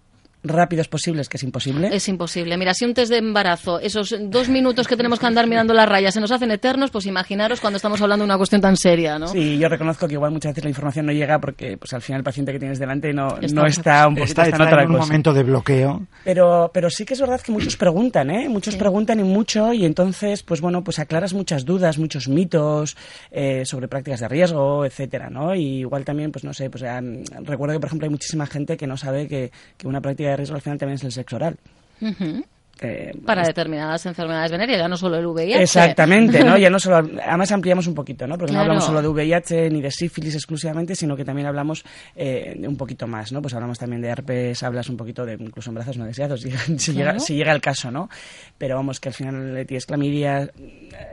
rápidos 0.49 0.89
posibles, 0.89 1.29
que 1.29 1.37
es 1.37 1.43
imposible. 1.43 1.89
Es 1.93 2.09
imposible. 2.09 2.57
Mira, 2.57 2.75
si 2.75 2.85
un 2.85 2.95
test 2.95 3.11
de 3.11 3.19
embarazo, 3.19 3.81
esos 3.81 4.15
dos 4.21 4.49
minutos 4.49 4.89
que 4.89 4.97
tenemos 4.97 5.19
que 5.19 5.27
andar 5.27 5.47
mirando 5.47 5.75
las 5.75 5.89
rayas 5.89 6.15
se 6.15 6.21
nos 6.21 6.31
hacen 6.31 6.51
eternos, 6.51 6.91
pues 6.91 7.07
imaginaros 7.07 7.61
cuando 7.61 7.77
estamos 7.77 8.01
hablando 8.01 8.25
de 8.25 8.27
una 8.27 8.39
cuestión 8.39 8.61
tan 8.61 8.77
seria, 8.77 9.19
¿no? 9.19 9.29
Sí, 9.29 9.59
yo 9.59 9.69
reconozco 9.69 10.07
que 10.07 10.15
igual 10.15 10.33
muchas 10.33 10.53
veces 10.53 10.65
la 10.65 10.71
información 10.71 11.07
no 11.07 11.13
llega 11.13 11.39
porque 11.41 11.77
pues 11.77 11.93
al 11.93 12.03
final 12.03 12.21
el 12.21 12.25
paciente 12.25 12.53
que 12.53 12.59
tienes 12.59 12.79
delante 12.79 13.13
no 13.13 13.39
está, 13.41 13.61
no 13.61 13.67
está 13.67 14.09
un 14.09 14.15
poquito 14.15 14.43
está, 14.43 14.65
está, 14.65 14.83
en, 14.83 14.91
un 14.91 14.99
momento 14.99 15.33
de 15.33 15.43
bloqueo. 15.43 16.07
Pero, 16.25 16.71
pero 16.73 16.91
sí 16.91 17.05
que 17.05 17.15
es 17.15 17.21
verdad 17.21 17.41
que 17.41 17.53
muchos 17.53 17.77
preguntan, 17.77 18.31
¿eh? 18.31 18.49
Muchos 18.49 18.77
preguntan 18.77 19.21
y 19.21 19.25
mucho 19.25 19.73
y 19.73 19.85
entonces, 19.85 20.43
pues 20.43 20.61
bueno, 20.61 20.83
pues 20.85 20.99
aclaras 20.99 21.35
muchas 21.35 21.65
dudas, 21.65 21.99
muchos 21.99 22.29
mitos 22.29 22.97
eh, 23.31 23.65
sobre 23.65 23.89
prácticas 23.89 24.21
de 24.21 24.29
riesgo, 24.29 24.85
etcétera, 24.85 25.31
¿no? 25.31 25.55
Y 25.55 25.81
igual 25.81 26.05
también, 26.05 26.33
pues 26.33 26.45
no 26.45 26.53
sé, 26.53 26.71
pues 26.71 26.85
recuerdo 27.43 27.75
que 27.75 27.81
por 27.81 27.89
ejemplo 27.89 28.07
hay 28.07 28.11
muchísima 28.11 28.47
gente 28.47 28.77
que 28.77 28.87
no 28.87 28.97
sabe 28.97 29.29
que, 29.29 29.51
que 29.77 29.89
una 29.89 30.01
práctica 30.01 30.31
de 30.31 30.36
riesgo 30.37 30.57
al 30.57 30.63
final 30.63 30.79
también 30.79 30.97
es 30.97 31.05
el 31.05 31.13
sexo 31.13 31.37
oral. 31.37 31.59
Eh, 32.79 33.15
para 33.25 33.43
determinadas 33.43 34.05
enfermedades 34.05 34.53
venéreas, 34.53 34.81
ya 34.81 34.89
no 34.89 34.99
solo 34.99 35.17
el 35.17 35.27
VIH. 35.27 35.63
Exactamente, 35.63 36.45
¿no? 36.45 36.59
Ya 36.59 36.69
no 36.71 36.79
solo, 36.79 37.09
además 37.25 37.51
ampliamos 37.51 37.87
un 37.87 37.95
poquito, 37.95 38.27
¿no? 38.27 38.37
Porque 38.37 38.53
no 38.53 38.61
hablamos 38.61 38.85
solo 38.85 39.01
de 39.01 39.09
VIH 39.09 39.71
ni 39.71 39.81
de 39.81 39.91
sífilis 39.91 40.35
exclusivamente, 40.35 40.95
sino 40.95 41.17
que 41.17 41.25
también 41.25 41.47
hablamos 41.47 41.85
eh, 42.15 42.55
un 42.67 42.77
poquito 42.77 43.07
más, 43.07 43.33
¿no? 43.33 43.41
Pues 43.41 43.55
hablamos 43.55 43.79
también 43.79 44.03
de 44.03 44.09
herpes, 44.09 44.63
hablas 44.63 44.91
un 44.91 44.99
poquito 44.99 45.25
de 45.25 45.35
incluso 45.41 45.71
embarazos 45.71 45.97
no 45.97 46.05
deseados, 46.05 46.41
si, 46.77 46.93
llega, 46.93 47.19
si 47.19 47.35
llega 47.35 47.53
el 47.53 47.63
caso, 47.63 47.91
¿no? 47.91 48.11
Pero 48.59 48.77
vamos, 48.77 49.01
que 49.01 49.09
al 49.09 49.15
final 49.15 49.65
tienes 49.67 49.87
clamidia, 49.87 50.51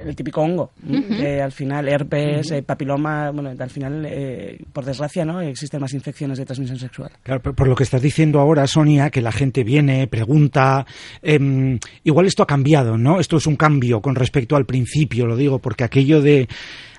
el 0.03 0.15
típico 0.17 0.41
hongo, 0.41 0.71
que 0.85 1.41
al 1.41 1.53
final 1.53 1.87
herpes, 1.87 2.51
eh, 2.51 2.63
papiloma, 2.63 3.31
bueno, 3.31 3.53
al 3.57 3.69
final, 3.69 4.05
eh, 4.05 4.59
por 4.73 4.83
desgracia, 4.83 5.23
¿no? 5.23 5.39
Existen 5.39 5.79
más 5.79 5.93
infecciones 5.93 6.37
de 6.37 6.45
transmisión 6.45 6.77
sexual. 6.77 7.11
Claro, 7.23 7.41
por, 7.41 7.67
lo 7.69 7.75
que 7.75 7.83
estás 7.83 8.01
diciendo 8.01 8.41
ahora, 8.41 8.67
Sonia, 8.67 9.09
que 9.09 9.21
la 9.21 9.31
gente 9.31 9.63
viene, 9.63 10.07
pregunta... 10.07 10.85
Em, 11.21 11.52
Mm, 11.53 11.75
igual 12.03 12.25
esto 12.25 12.43
ha 12.43 12.47
cambiado, 12.47 12.97
¿no? 12.97 13.19
Esto 13.19 13.37
es 13.37 13.47
un 13.47 13.55
cambio 13.55 14.01
con 14.01 14.15
respecto 14.15 14.55
al 14.55 14.65
principio, 14.65 15.25
lo 15.25 15.35
digo, 15.35 15.59
porque 15.59 15.83
aquello 15.83 16.21
de 16.21 16.47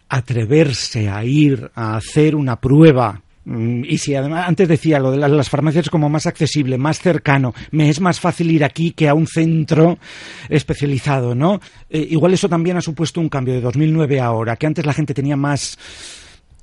atreverse 0.08 1.08
a 1.08 1.24
ir 1.24 1.70
a 1.74 1.96
hacer 1.96 2.36
una 2.36 2.60
prueba 2.60 3.22
mm, 3.44 3.84
y 3.84 3.98
si 3.98 4.14
además, 4.14 4.46
antes 4.46 4.68
decía 4.68 4.98
lo 5.00 5.10
de 5.10 5.16
las, 5.16 5.48
farmacias 5.48 5.90
como 5.90 6.08
más 6.08 6.26
accesible, 6.26 6.78
más 6.78 7.00
cercano, 7.00 7.54
me 7.72 7.88
es 7.88 8.00
más 8.00 8.20
fácil 8.20 8.50
ir 8.50 8.64
aquí 8.64 8.92
que 8.92 9.08
a 9.08 9.14
un 9.14 9.26
centro 9.26 9.98
especializado, 10.48 11.34
¿no? 11.34 11.60
Eh, 11.90 12.06
igual 12.10 12.34
eso 12.34 12.48
también 12.48 12.76
ha 12.76 12.80
supuesto 12.80 13.20
un 13.20 13.28
cambio 13.28 13.54
de 13.54 13.60
2009 13.60 14.20
a 14.20 14.26
ahora, 14.26 14.56
que 14.56 14.66
antes 14.66 14.86
la 14.86 14.92
gente 14.92 15.14
tenía 15.14 15.36
más 15.36 15.78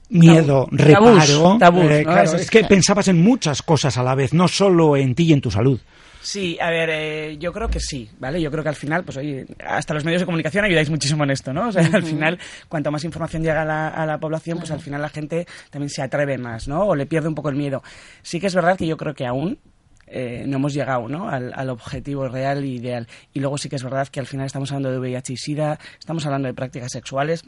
miedo, 0.10 0.68
reparo. 0.72 1.58
Eh, 1.82 2.06
es 2.36 2.50
que 2.50 2.64
pensabas 2.66 3.08
en 3.08 3.22
muchas 3.22 3.62
cosas 3.62 3.98
a 3.98 4.04
la 4.04 4.16
vez, 4.16 4.34
no 4.34 4.48
solo 4.48 4.96
en 4.96 5.16
ti 5.16 5.24
y 5.24 5.34
en 5.34 5.42
tu 5.42 5.50
salud. 5.52 5.80
Sí, 6.22 6.58
a 6.62 6.70
ver, 6.70 6.90
eh, 6.92 7.38
yo 7.40 7.52
creo 7.52 7.68
que 7.68 7.80
sí, 7.80 8.10
¿vale? 8.20 8.40
Yo 8.40 8.52
creo 8.52 8.62
que 8.62 8.70
al 8.70 8.76
final, 8.76 9.04
pues 9.04 9.18
oye, 9.18 9.46
hasta 9.66 9.94
los 9.96 10.06
medios 10.06 10.22
de 10.22 10.28
comunicación 10.28 10.64
ayudáis 10.66 10.90
muchísimo 10.90 11.24
en 11.24 11.32
esto, 11.32 11.52
¿no? 11.52 11.70
O 11.70 11.72
sea, 11.72 11.84
al 11.94 12.04
final, 12.04 12.40
cuanto 12.70 12.92
más 12.92 13.04
información 13.04 13.42
llega 13.42 13.62
a 13.62 14.06
la, 14.06 14.18
población, 14.20 14.60
pues 14.60 14.70
al 14.70 14.80
final 14.80 15.02
la 15.02 15.10
gente 15.10 15.48
también 15.72 15.90
se 15.90 16.04
atreve 16.04 16.38
más, 16.38 16.68
¿no? 16.68 16.86
O 16.86 16.96
le 16.96 17.08
pierde 17.08 17.28
un 17.28 17.34
poco 17.34 17.50
el 17.50 17.56
miedo. 17.56 17.82
Sí 18.22 18.40
que 18.40 18.48
es 18.48 18.56
verdad 18.56 18.78
que 18.78 18.86
yo 18.86 18.98
creo 18.98 19.16
que 19.16 19.26
aún 19.26 19.58
eh, 20.06 20.44
no 20.46 20.58
hemos 20.58 20.74
llegado 20.74 21.08
¿no? 21.08 21.28
Al, 21.30 21.70
objetivo 21.70 22.28
real 22.28 22.64
e 22.64 22.68
ideal. 22.68 23.08
Y 23.34 23.40
luego 23.40 23.58
sí 23.58 23.68
que 23.68 23.78
es 23.78 23.84
verdad 23.84 24.08
que 24.08 24.20
al 24.20 24.28
final 24.28 24.46
estamos 24.46 24.72
hablando 24.72 24.92
de 24.92 25.00
VIH 25.00 25.34
y 25.34 25.38
SIDA, 25.38 25.80
estamos 25.98 26.26
hablando 26.28 26.48
de 26.48 26.54
prácticas 26.54 26.92
sexuales. 26.92 27.44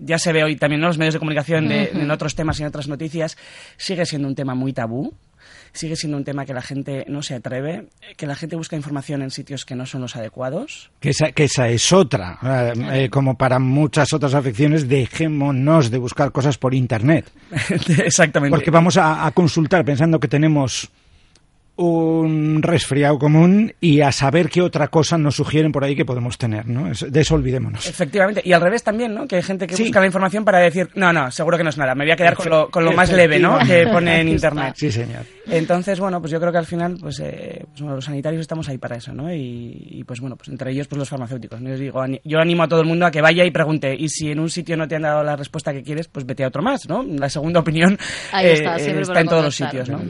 Ya 0.00 0.18
se 0.18 0.32
ve 0.32 0.42
hoy 0.42 0.56
también 0.56 0.80
en 0.80 0.86
los 0.86 0.96
medios 0.96 1.12
de 1.12 1.20
comunicación, 1.20 1.70
en 1.70 2.10
otros 2.10 2.34
temas 2.34 2.58
y 2.58 2.62
en 2.62 2.68
otras 2.68 2.88
noticias, 2.88 3.36
sigue 3.76 4.06
siendo 4.06 4.28
un 4.28 4.34
tema 4.34 4.54
muy 4.54 4.72
tabú 4.72 5.12
sigue 5.72 5.96
siendo 5.96 6.16
un 6.16 6.24
tema 6.24 6.44
que 6.44 6.54
la 6.54 6.62
gente 6.62 7.04
no 7.08 7.22
se 7.22 7.34
atreve, 7.34 7.86
que 8.16 8.26
la 8.26 8.34
gente 8.34 8.56
busca 8.56 8.76
información 8.76 9.22
en 9.22 9.30
sitios 9.30 9.64
que 9.64 9.74
no 9.74 9.86
son 9.86 10.02
los 10.02 10.16
adecuados. 10.16 10.90
Que 11.00 11.10
esa, 11.10 11.32
que 11.32 11.44
esa 11.44 11.68
es 11.68 11.92
otra. 11.92 12.38
Eh, 12.42 13.04
eh, 13.04 13.10
como 13.10 13.36
para 13.36 13.58
muchas 13.58 14.12
otras 14.12 14.34
afecciones, 14.34 14.88
dejémonos 14.88 15.90
de 15.90 15.98
buscar 15.98 16.32
cosas 16.32 16.58
por 16.58 16.74
Internet. 16.74 17.30
Exactamente. 18.04 18.54
Porque 18.54 18.70
vamos 18.70 18.96
a 18.96 19.30
consultar 19.34 19.84
pensando 19.84 20.20
que 20.20 20.28
tenemos 20.28 20.90
un 21.80 22.62
resfriado 22.62 23.18
común 23.18 23.72
y 23.80 24.02
a 24.02 24.12
saber 24.12 24.50
qué 24.50 24.60
otra 24.60 24.88
cosa 24.88 25.16
nos 25.16 25.36
sugieren 25.36 25.72
por 25.72 25.82
ahí 25.82 25.96
que 25.96 26.04
podemos 26.04 26.36
tener, 26.36 26.66
¿no? 26.66 26.90
De 26.90 27.20
eso 27.20 27.34
olvidémonos. 27.34 27.86
Efectivamente, 27.86 28.42
y 28.44 28.52
al 28.52 28.60
revés 28.60 28.82
también, 28.82 29.14
¿no? 29.14 29.26
Que 29.26 29.36
hay 29.36 29.42
gente 29.42 29.66
que 29.66 29.76
busca 29.76 29.98
la 29.98 30.06
información 30.06 30.44
para 30.44 30.58
decir, 30.58 30.90
no, 30.94 31.12
no, 31.12 31.30
seguro 31.30 31.56
que 31.56 31.64
no 31.64 31.70
es 31.70 31.78
nada, 31.78 31.94
me 31.94 32.04
voy 32.04 32.12
a 32.12 32.16
quedar 32.16 32.36
con 32.36 32.50
lo, 32.50 32.70
con 32.70 32.84
lo 32.84 32.92
más 32.92 33.10
leve, 33.10 33.38
¿no? 33.38 33.58
Que 33.60 33.86
pone 33.86 34.20
en 34.20 34.28
Internet. 34.40 34.74
Sí, 34.76 34.92
señor. 34.92 35.24
Entonces, 35.46 35.98
bueno, 35.98 36.20
pues 36.20 36.30
yo 36.30 36.38
creo 36.38 36.52
que 36.52 36.58
al 36.58 36.66
final, 36.66 36.96
pues, 37.00 37.18
eh, 37.20 37.64
pues 37.70 37.80
los 37.80 38.04
sanitarios 38.04 38.42
estamos 38.42 38.68
ahí 38.68 38.78
para 38.78 38.96
eso, 38.96 39.12
¿no? 39.14 39.32
Y, 39.34 40.04
pues 40.06 40.20
bueno, 40.20 40.36
pues 40.36 40.48
entre 40.48 40.72
ellos, 40.72 40.86
pues 40.86 40.98
los 40.98 41.08
farmacéuticos. 41.08 41.60
Yo, 41.60 41.76
digo, 41.76 42.04
yo 42.24 42.38
animo 42.38 42.62
a 42.62 42.68
todo 42.68 42.80
el 42.80 42.86
mundo 42.86 43.06
a 43.06 43.10
que 43.10 43.20
vaya 43.20 43.44
y 43.44 43.50
pregunte, 43.50 43.94
y 43.94 44.08
si 44.08 44.30
en 44.30 44.38
un 44.38 44.50
sitio 44.50 44.76
no 44.76 44.86
te 44.86 44.96
han 44.96 45.02
dado 45.02 45.24
la 45.24 45.36
respuesta 45.36 45.72
que 45.72 45.82
quieres, 45.82 46.08
pues 46.08 46.26
vete 46.26 46.44
a 46.44 46.48
otro 46.48 46.62
más, 46.62 46.88
¿no? 46.88 47.02
La 47.02 47.28
segunda 47.28 47.60
opinión 47.60 47.98
está, 48.32 48.76
eh, 48.76 49.00
está 49.00 49.20
en 49.20 49.28
todos 49.28 49.44
los 49.44 49.54
sitios, 49.54 49.88
¿no? 49.88 50.00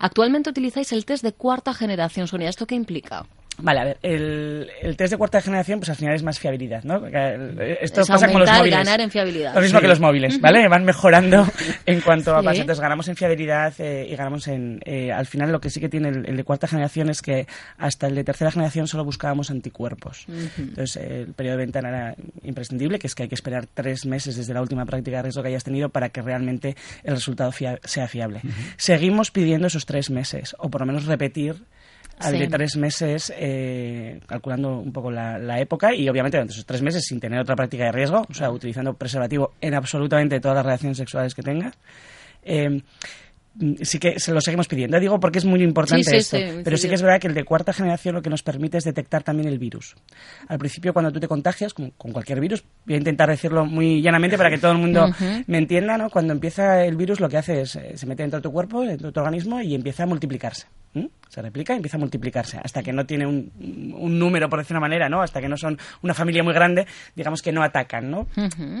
Actualmente 0.00 0.50
utilizáis 0.50 0.92
el 0.92 1.04
test 1.04 1.19
de 1.22 1.32
cuarta 1.32 1.74
generación, 1.74 2.26
Sonia. 2.28 2.48
¿Esto 2.48 2.66
qué 2.66 2.74
implica? 2.74 3.26
Vale, 3.62 3.80
a 3.80 3.84
ver, 3.84 3.98
el, 4.02 4.70
el, 4.82 4.96
test 4.96 5.12
de 5.12 5.16
cuarta 5.16 5.40
generación, 5.40 5.80
pues 5.80 5.90
al 5.90 5.96
final 5.96 6.14
es 6.14 6.22
más 6.22 6.38
fiabilidad, 6.38 6.84
¿no? 6.84 7.06
Esto 7.06 8.02
pasa 8.06 8.30
con 8.30 8.40
los 8.40 8.50
móviles. 8.50 8.78
ganar 8.78 9.00
en 9.00 9.10
fiabilidad. 9.10 9.54
Lo 9.54 9.60
mismo 9.60 9.80
que 9.80 9.88
los 9.88 10.00
móviles, 10.00 10.40
¿vale? 10.40 10.68
Van 10.68 10.84
mejorando 10.84 11.46
en 11.86 12.00
cuanto 12.00 12.34
a 12.34 12.42
pasos. 12.42 12.60
Entonces 12.60 12.80
ganamos 12.80 13.08
en 13.08 13.16
fiabilidad 13.16 13.74
eh, 13.78 14.06
y 14.10 14.16
ganamos 14.16 14.48
en... 14.48 14.80
Eh, 14.84 15.12
al 15.12 15.26
final 15.26 15.52
lo 15.52 15.60
que 15.60 15.70
sí 15.70 15.80
que 15.80 15.88
tiene 15.88 16.08
el, 16.08 16.36
de 16.36 16.44
cuarta 16.44 16.66
generación 16.66 17.10
es 17.10 17.22
que 17.22 17.46
hasta 17.78 18.06
el 18.06 18.14
de 18.14 18.24
tercera 18.24 18.50
generación 18.50 18.86
solo 18.86 19.04
buscábamos 19.04 19.50
anticuerpos. 19.50 20.26
Entonces 20.58 20.96
el 20.96 21.32
periodo 21.34 21.58
de 21.58 21.64
ventana 21.64 21.88
era 21.88 22.14
imprescindible, 22.42 22.98
que 22.98 23.06
es 23.06 23.14
que 23.14 23.24
hay 23.24 23.28
que 23.28 23.34
esperar 23.34 23.66
tres 23.66 24.06
meses 24.06 24.36
desde 24.36 24.54
la 24.54 24.60
última 24.60 24.84
práctica 24.86 25.18
de 25.18 25.22
riesgo 25.24 25.42
que 25.42 25.48
hayas 25.48 25.64
tenido 25.64 25.88
para 25.88 26.08
que 26.10 26.22
realmente 26.22 26.76
el 27.04 27.14
resultado 27.14 27.52
sea 27.52 28.08
fiable. 28.08 28.40
Seguimos 28.76 29.30
pidiendo 29.30 29.66
esos 29.66 29.86
tres 29.86 30.10
meses, 30.10 30.54
o 30.58 30.70
por 30.70 30.82
lo 30.82 30.86
menos 30.86 31.06
repetir 31.06 31.56
al 32.20 32.38
de 32.38 32.48
tres 32.48 32.76
meses, 32.76 33.32
eh, 33.36 34.20
calculando 34.26 34.78
un 34.78 34.92
poco 34.92 35.10
la, 35.10 35.60
época 35.60 35.94
y 35.94 36.08
obviamente 36.08 36.36
durante 36.36 36.52
esos 36.52 36.66
tres 36.66 36.82
meses 36.82 37.04
sin 37.06 37.20
tener 37.20 37.40
otra 37.40 37.56
práctica 37.56 37.84
de 37.84 37.92
riesgo, 37.92 38.26
o 38.28 38.34
sea, 38.34 38.50
utilizando 38.50 38.94
preservativo 38.94 39.52
en 39.60 39.74
absolutamente 39.74 40.40
todas 40.40 40.56
las 40.56 40.64
relaciones 40.64 40.98
sexuales 40.98 41.34
que 41.34 41.42
tenga. 41.42 41.72
Eh, 42.42 42.82
sí 43.82 43.98
que 43.98 44.18
se 44.18 44.32
lo 44.32 44.40
seguimos 44.40 44.68
pidiendo. 44.68 44.98
Digo 45.00 45.18
porque 45.18 45.38
es 45.38 45.44
muy 45.44 45.62
importante 45.62 46.16
esto. 46.16 46.38
pero 46.64 46.76
sí, 46.76 46.88
que 46.88 46.94
es 46.94 47.02
verdad 47.02 47.20
que 47.20 47.28
el 47.28 47.34
de 47.34 47.44
cuarta 47.44 47.72
generación 47.72 48.14
lo 48.14 48.22
que 48.22 48.30
nos 48.30 48.42
permite 48.42 48.78
es 48.78 48.84
detectar 48.84 49.22
también 49.22 49.48
el 49.48 49.58
virus. 49.58 49.96
Al 50.48 50.58
principio, 50.58 50.92
cuando 50.92 51.12
tú 51.12 51.20
te 51.20 51.28
contagias 51.28 51.74
con, 51.74 51.90
cualquier 51.90 52.40
virus, 52.40 52.64
voy 52.86 52.94
a 52.94 52.98
intentar 52.98 53.28
decirlo 53.28 53.64
muy 53.64 54.00
llanamente 54.00 54.36
para 54.36 54.50
que 54.50 54.58
todo 54.58 54.72
el 54.72 54.78
mundo 54.78 55.06
me 55.46 55.58
entienda, 55.58 55.98
¿no? 55.98 56.10
Cuando 56.10 56.32
empieza 56.32 56.84
el 56.84 56.96
virus, 56.96 57.20
lo 57.20 57.28
que 57.28 57.38
hace 57.38 57.62
es 57.62 57.76
eh, 57.76 57.92
se 57.96 58.06
mete 58.06 58.22
dentro 58.22 58.38
de 58.38 58.42
tu 58.42 58.52
cuerpo, 58.52 58.82
dentro 58.82 59.08
de 59.08 59.12
tu 59.12 59.20
organismo 59.20 59.60
y 59.60 59.74
empieza 59.74 60.04
a 60.04 60.06
multiplicarse. 60.06 60.66
Se 61.28 61.40
replica 61.40 61.72
y 61.72 61.76
empieza 61.76 61.96
a 61.96 62.00
multiplicarse 62.00 62.58
hasta 62.60 62.82
que 62.82 62.92
no 62.92 63.06
tiene 63.06 63.24
un, 63.24 63.52
un, 63.96 64.18
número, 64.18 64.48
por 64.48 64.58
decir 64.58 64.76
una 64.76 64.80
manera, 64.80 65.08
¿no? 65.08 65.22
Hasta 65.22 65.40
que 65.40 65.48
no 65.48 65.56
son 65.56 65.78
una 66.02 66.14
familia 66.14 66.42
muy 66.42 66.52
grande, 66.52 66.84
digamos 67.14 67.42
que 67.42 67.52
no 67.52 67.62
atacan, 67.62 68.10
¿no? 68.10 68.26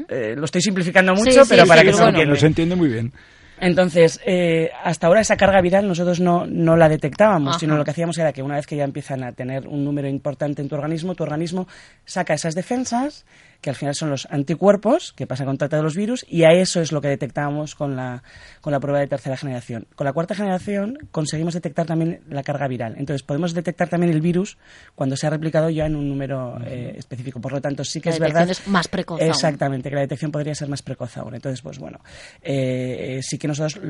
Eh, 0.08 0.34
lo 0.36 0.44
estoy 0.44 0.60
simplificando 0.60 1.14
mucho, 1.14 1.42
pero 1.48 1.64
para 1.66 1.82
que 1.82 1.92
se 1.92 2.02
entienda. 2.02 2.34
se 2.34 2.46
entiende 2.46 2.74
muy 2.74 2.88
bien. 2.88 3.12
Entonces, 3.60 4.20
eh, 4.24 4.70
hasta 4.82 5.06
ahora 5.06 5.20
esa 5.20 5.36
carga 5.36 5.60
viral 5.60 5.86
nosotros 5.86 6.18
no, 6.18 6.46
no 6.46 6.76
la 6.76 6.88
detectábamos, 6.88 7.58
sino 7.58 7.76
lo 7.76 7.84
que 7.84 7.90
hacíamos 7.90 8.16
era 8.18 8.32
que 8.32 8.42
una 8.42 8.56
vez 8.56 8.66
que 8.66 8.76
ya 8.76 8.84
empiezan 8.84 9.22
a 9.22 9.32
tener 9.32 9.68
un 9.68 9.84
número 9.84 10.08
importante 10.08 10.62
en 10.62 10.68
tu 10.68 10.74
organismo, 10.74 11.14
tu 11.14 11.22
organismo 11.22 11.68
saca 12.04 12.34
esas 12.34 12.54
defensas 12.54 13.26
que 13.60 13.70
al 13.70 13.76
final 13.76 13.94
son 13.94 14.10
los 14.10 14.26
anticuerpos 14.30 15.12
que 15.12 15.26
pasa 15.26 15.44
con 15.44 15.58
trata 15.58 15.76
de 15.76 15.82
los 15.82 15.96
virus, 15.96 16.24
y 16.28 16.44
a 16.44 16.50
eso 16.50 16.80
es 16.80 16.92
lo 16.92 17.00
que 17.00 17.08
detectamos 17.08 17.74
con 17.74 17.96
la, 17.96 18.22
con 18.60 18.72
la 18.72 18.80
prueba 18.80 19.00
de 19.00 19.06
tercera 19.06 19.36
generación. 19.36 19.86
Con 19.94 20.04
la 20.04 20.12
cuarta 20.12 20.34
generación 20.34 20.98
conseguimos 21.10 21.54
detectar 21.54 21.86
también 21.86 22.20
la 22.28 22.42
carga 22.42 22.68
viral. 22.68 22.94
Entonces, 22.98 23.22
podemos 23.22 23.54
detectar 23.54 23.88
también 23.88 24.12
el 24.12 24.20
virus 24.20 24.58
cuando 24.94 25.16
se 25.16 25.26
ha 25.26 25.30
replicado 25.30 25.70
ya 25.70 25.86
en 25.86 25.96
un 25.96 26.08
número 26.08 26.58
eh, 26.64 26.94
específico. 26.96 27.40
Por 27.40 27.52
lo 27.52 27.60
tanto, 27.60 27.84
sí 27.84 28.00
que 28.00 28.10
es 28.10 28.18
verdad. 28.18 28.48
es 28.48 28.66
más 28.66 28.88
precoz. 28.88 29.20
Exactamente, 29.20 29.88
que 29.88 29.94
la 29.94 30.02
detección 30.02 30.30
podría 30.30 30.54
ser 30.54 30.68
más 30.68 30.82
precoz 30.82 31.16
aún. 31.16 31.34
Entonces, 31.34 31.60
pues 31.62 31.78
bueno, 31.78 32.00
eh, 32.42 33.20
sí 33.22 33.38
que 33.38 33.48
nosotros 33.48 33.80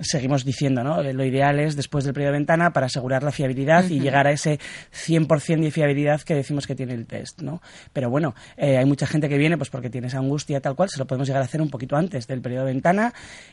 seguimos 0.00 0.44
diciendo, 0.44 0.82
¿no? 0.82 1.02
Lo 1.02 1.24
ideal 1.24 1.60
es 1.60 1.76
después 1.76 2.04
del 2.04 2.14
periodo 2.14 2.32
de 2.32 2.38
ventana 2.38 2.72
para 2.72 2.86
asegurar 2.86 3.22
la 3.22 3.32
fiabilidad 3.32 3.84
y 3.88 4.00
llegar 4.00 4.26
a 4.26 4.32
ese 4.32 4.58
100% 4.92 5.60
de 5.60 5.70
fiabilidad 5.70 6.22
que 6.22 6.34
decimos 6.34 6.66
que 6.66 6.74
tiene 6.74 6.94
el 6.94 7.06
test, 7.06 7.42
¿no? 7.42 7.60
Pero 7.92 8.10
bueno, 8.10 8.34
eh, 8.56 8.76
hay 8.76 8.84
mucha 8.84 9.06
gente 9.06 9.19
que 9.28 9.38
viene 9.38 9.56
pues 9.56 9.70
porque 9.70 9.90
tiene 9.90 10.06
esa 10.06 10.18
angustia 10.18 10.60
tal 10.60 10.74
cual, 10.74 10.88
se 10.88 10.98
lo 10.98 11.06
podemos 11.06 11.28
llegar 11.28 11.42
a 11.42 11.44
hacer 11.44 11.60
un 11.60 11.70
poquito 11.70 11.96
antes 11.96 12.26
del 12.26 12.40
periodo 12.40 12.66
de 12.66 12.72
ventana 12.72 13.12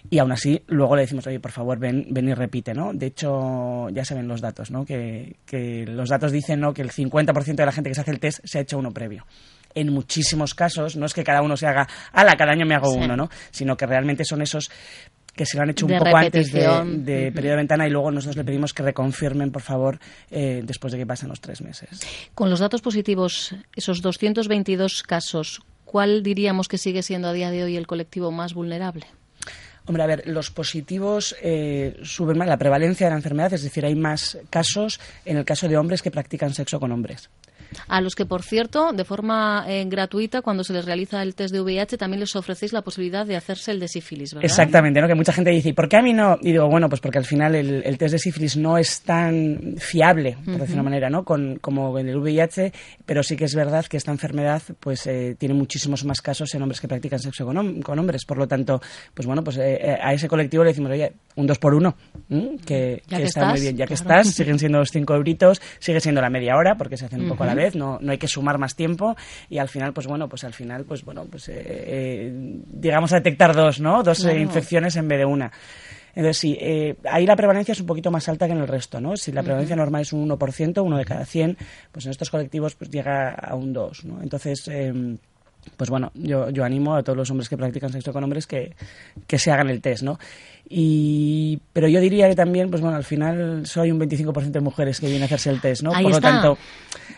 y 0.09 0.19
aún 0.19 0.31
así 0.31 0.61
luego 0.67 0.95
le 0.95 1.03
decimos, 1.03 1.27
oye, 1.27 1.39
por 1.39 1.51
favor, 1.51 1.79
ven, 1.79 2.07
ven 2.09 2.29
y 2.29 2.33
repite, 2.33 2.73
¿no? 2.73 2.93
De 2.93 3.07
hecho, 3.07 3.89
ya 3.89 4.05
se 4.05 4.15
ven 4.15 4.27
los 4.27 4.41
datos, 4.41 4.71
¿no? 4.71 4.85
Que, 4.85 5.37
que 5.45 5.85
los 5.85 6.09
datos 6.09 6.31
dicen, 6.31 6.59
¿no? 6.59 6.73
Que 6.73 6.81
el 6.81 6.91
50% 6.91 7.55
de 7.55 7.65
la 7.65 7.71
gente 7.71 7.89
que 7.89 7.95
se 7.95 8.01
hace 8.01 8.11
el 8.11 8.19
test 8.19 8.39
se 8.43 8.59
ha 8.59 8.61
hecho 8.61 8.77
uno 8.77 8.91
previo 8.91 9.25
en 9.77 9.93
muchísimos 9.93 10.55
casos 10.55 10.95
no 10.95 11.05
es 11.05 11.13
que 11.13 11.23
cada 11.23 11.43
uno 11.43 11.55
se 11.55 11.67
haga, 11.67 11.87
ala, 12.11 12.35
cada 12.35 12.51
año 12.51 12.65
me 12.65 12.73
hago 12.73 12.91
uno, 12.91 13.15
¿no? 13.15 13.29
Sino 13.51 13.77
que 13.77 13.85
realmente 13.85 14.25
son 14.25 14.41
esos 14.41 14.71
que 15.37 15.45
se 15.45 15.55
lo 15.55 15.63
han 15.63 15.69
hecho 15.69 15.85
un 15.85 15.97
poco 15.97 16.17
antes 16.17 16.51
de, 16.51 17.31
periodo 17.31 17.51
de 17.51 17.55
ventana 17.55 17.87
y 17.87 17.89
luego 17.89 18.11
nosotros 18.11 18.35
le 18.35 18.43
pedimos 18.43 18.73
que 18.73 18.83
reconfirmen, 18.83 19.51
por 19.51 19.61
favor, 19.61 19.99
eh, 20.29 20.61
después 20.65 20.91
de 20.91 20.99
que 20.99 21.05
pasen 21.05 21.29
los 21.29 21.39
tres 21.39 21.61
meses. 21.61 22.01
Con 22.33 22.49
los 22.49 22.59
datos 22.59 22.81
positivos, 22.81 23.55
esos 23.75 24.01
222 24.01 25.03
casos, 25.03 25.61
¿cuál 25.85 26.23
diríamos 26.23 26.67
que 26.67 26.77
sigue 26.77 27.03
siendo 27.03 27.29
a 27.29 27.33
día 27.33 27.51
de 27.51 27.63
hoy 27.63 27.77
el 27.77 27.87
colectivo 27.87 28.31
más 28.31 28.53
vulnerable? 28.53 29.05
Hombre, 29.85 30.03
a 30.03 30.07
ver, 30.07 30.23
los 30.27 30.51
positivos 30.51 31.33
eh, 31.41 31.97
suben 32.03 32.37
más 32.37 32.49
la 32.49 32.57
prevalencia 32.57 33.07
de 33.07 33.11
la 33.11 33.17
enfermedad, 33.17 33.53
es 33.53 33.63
decir, 33.63 33.85
hay 33.85 33.95
más 33.95 34.37
casos 34.49 34.99
en 35.23 35.37
el 35.37 35.45
caso 35.45 35.69
de 35.69 35.77
hombres 35.77 36.01
que 36.01 36.11
practican 36.11 36.53
sexo 36.53 36.81
con 36.81 36.91
hombres 36.91 37.29
a 37.87 38.01
los 38.01 38.15
que, 38.15 38.25
por 38.25 38.43
cierto, 38.43 38.91
de 38.93 39.03
forma 39.03 39.65
eh, 39.67 39.85
gratuita, 39.87 40.41
cuando 40.41 40.63
se 40.63 40.73
les 40.73 40.85
realiza 40.85 41.21
el 41.21 41.35
test 41.35 41.53
de 41.53 41.61
VIH, 41.61 41.97
también 41.97 42.19
les 42.19 42.35
ofrecéis 42.35 42.73
la 42.73 42.81
posibilidad 42.81 43.25
de 43.25 43.35
hacerse 43.35 43.71
el 43.71 43.79
de 43.79 43.87
sífilis, 43.87 44.33
¿verdad? 44.33 44.45
Exactamente, 44.45 45.01
¿no? 45.01 45.07
que 45.07 45.15
mucha 45.15 45.33
gente 45.33 45.51
dice, 45.51 45.69
¿y 45.69 45.73
por 45.73 45.87
qué 45.89 45.97
a 45.97 46.01
mí 46.01 46.13
no? 46.13 46.37
Y 46.41 46.51
digo, 46.51 46.67
bueno, 46.67 46.89
pues 46.89 47.01
porque 47.01 47.17
al 47.17 47.25
final 47.25 47.55
el, 47.55 47.97
test 47.97 48.13
de 48.13 48.19
sífilis 48.19 48.57
no 48.57 48.77
es 48.77 49.01
tan 49.01 49.75
fiable, 49.77 50.37
por 50.45 50.59
decir 50.59 50.75
una 50.75 50.83
manera, 50.83 51.09
¿no? 51.09 51.23
Con, 51.23 51.57
como 51.59 51.97
en 51.99 52.09
el 52.09 52.17
VIH, 52.17 52.71
pero 53.05 53.23
sí 53.23 53.35
que 53.35 53.45
es 53.45 53.55
verdad 53.55 53.85
que 53.85 53.97
esta 53.97 54.11
enfermedad 54.11 54.61
pues 54.79 55.07
eh, 55.07 55.35
tiene 55.37 55.55
muchísimos 55.55 56.05
más 56.05 56.21
casos 56.21 56.53
en 56.53 56.61
hombres 56.61 56.81
que 56.81 56.87
practican 56.87 57.19
sexo 57.19 57.45
con, 57.45 57.81
con 57.81 57.99
hombres. 57.99 58.25
Por 58.25 58.37
lo 58.37 58.47
tanto, 58.47 58.81
pues 59.13 59.25
bueno, 59.25 59.43
pues 59.43 59.57
eh, 59.57 59.97
a 60.01 60.13
ese 60.13 60.27
colectivo 60.27 60.63
le 60.63 60.71
decimos, 60.71 60.91
oye, 60.91 61.13
un 61.35 61.47
dos 61.47 61.59
por 61.59 61.73
uno, 61.73 61.95
que, 62.65 63.01
está 63.09 63.49
muy 63.49 63.61
bien, 63.61 63.77
ya 63.77 63.85
que 63.85 63.93
estás, 63.93 64.27
siguen 64.27 64.59
siendo 64.59 64.79
los 64.79 64.91
cinco 64.91 65.15
euritos, 65.15 65.61
sigue 65.79 65.99
siendo 65.99 66.21
la 66.21 66.29
media 66.29 66.55
hora, 66.55 66.75
porque 66.75 66.97
se 66.97 67.05
hacen 67.05 67.21
un 67.21 67.29
poco 67.29 67.43
a 67.43 67.47
la 67.47 67.55
vez, 67.57 67.75
no, 67.75 67.99
no 68.01 68.11
hay 68.11 68.17
que 68.17 68.27
sumar 68.27 68.57
más 68.57 68.75
tiempo 68.75 69.15
y 69.49 69.57
al 69.57 69.67
final, 69.67 69.93
pues 69.93 70.07
bueno, 70.07 70.27
pues 70.29 70.43
al 70.43 70.53
final, 70.53 70.85
pues 70.85 71.03
bueno, 71.03 71.25
pues 71.29 71.49
eh, 71.49 71.53
eh 71.65 72.31
digamos 72.67 73.11
a 73.13 73.17
detectar 73.17 73.55
dos, 73.55 73.79
¿no? 73.79 74.03
Dos 74.03 74.25
eh, 74.25 74.39
infecciones 74.39 74.95
en 74.95 75.07
vez 75.07 75.19
de 75.19 75.25
una. 75.25 75.51
Entonces, 76.17 76.39
sí, 76.39 76.57
eh, 76.59 76.95
ahí 77.03 77.27
la 77.27 77.35
prevalencia 77.35 77.73
es 77.73 77.79
un 77.79 77.85
poquito 77.85 78.09
más 78.09 78.27
alta 78.27 78.47
que 78.47 78.53
en 78.53 78.59
el 78.59 78.67
resto, 78.67 78.99
¿no? 78.99 79.15
Si 79.15 79.31
la 79.31 79.43
prevalencia 79.43 79.75
normal 79.75 80.01
es 80.01 80.13
un 80.13 80.27
1%, 80.27 80.83
uno 80.83 80.97
de 80.97 81.05
cada 81.05 81.23
100, 81.25 81.55
pues 81.91 82.05
en 82.05 82.11
estos 82.11 82.31
colectivos 82.31 82.73
pues 82.73 82.89
llega 82.89 83.29
a 83.29 83.53
un 83.53 83.71
2, 83.71 84.05
¿no? 84.05 84.23
Entonces, 84.23 84.67
em, 84.67 85.19
pues 85.75 85.91
bueno, 85.91 86.11
yo, 86.15 86.49
yo 86.49 86.63
animo 86.63 86.95
a 86.95 87.03
todos 87.03 87.17
los 87.17 87.29
hombres 87.29 87.49
que 87.49 87.55
practican 87.55 87.91
sexo 87.91 88.13
con 88.13 88.23
hombres 88.23 88.47
que, 88.47 88.75
que 89.27 89.37
se 89.37 89.51
hagan 89.51 89.69
el 89.69 89.79
test, 89.79 90.01
¿no? 90.01 90.17
Y, 90.69 91.59
pero 91.71 91.87
yo 91.87 92.01
diría 92.01 92.27
que 92.27 92.35
también, 92.35 92.69
pues 92.69 92.81
bueno, 92.81 92.97
al 92.97 93.05
final 93.05 93.65
soy 93.65 93.91
un 93.91 93.99
25% 93.99 94.51
de 94.51 94.59
mujeres 94.59 94.99
que 94.99 95.05
vienen 95.07 95.23
a 95.23 95.25
hacerse 95.25 95.49
el 95.49 95.61
test, 95.61 95.83
¿no? 95.83 95.91
Por 95.91 96.11
lo 96.11 96.19
tanto, 96.19 96.57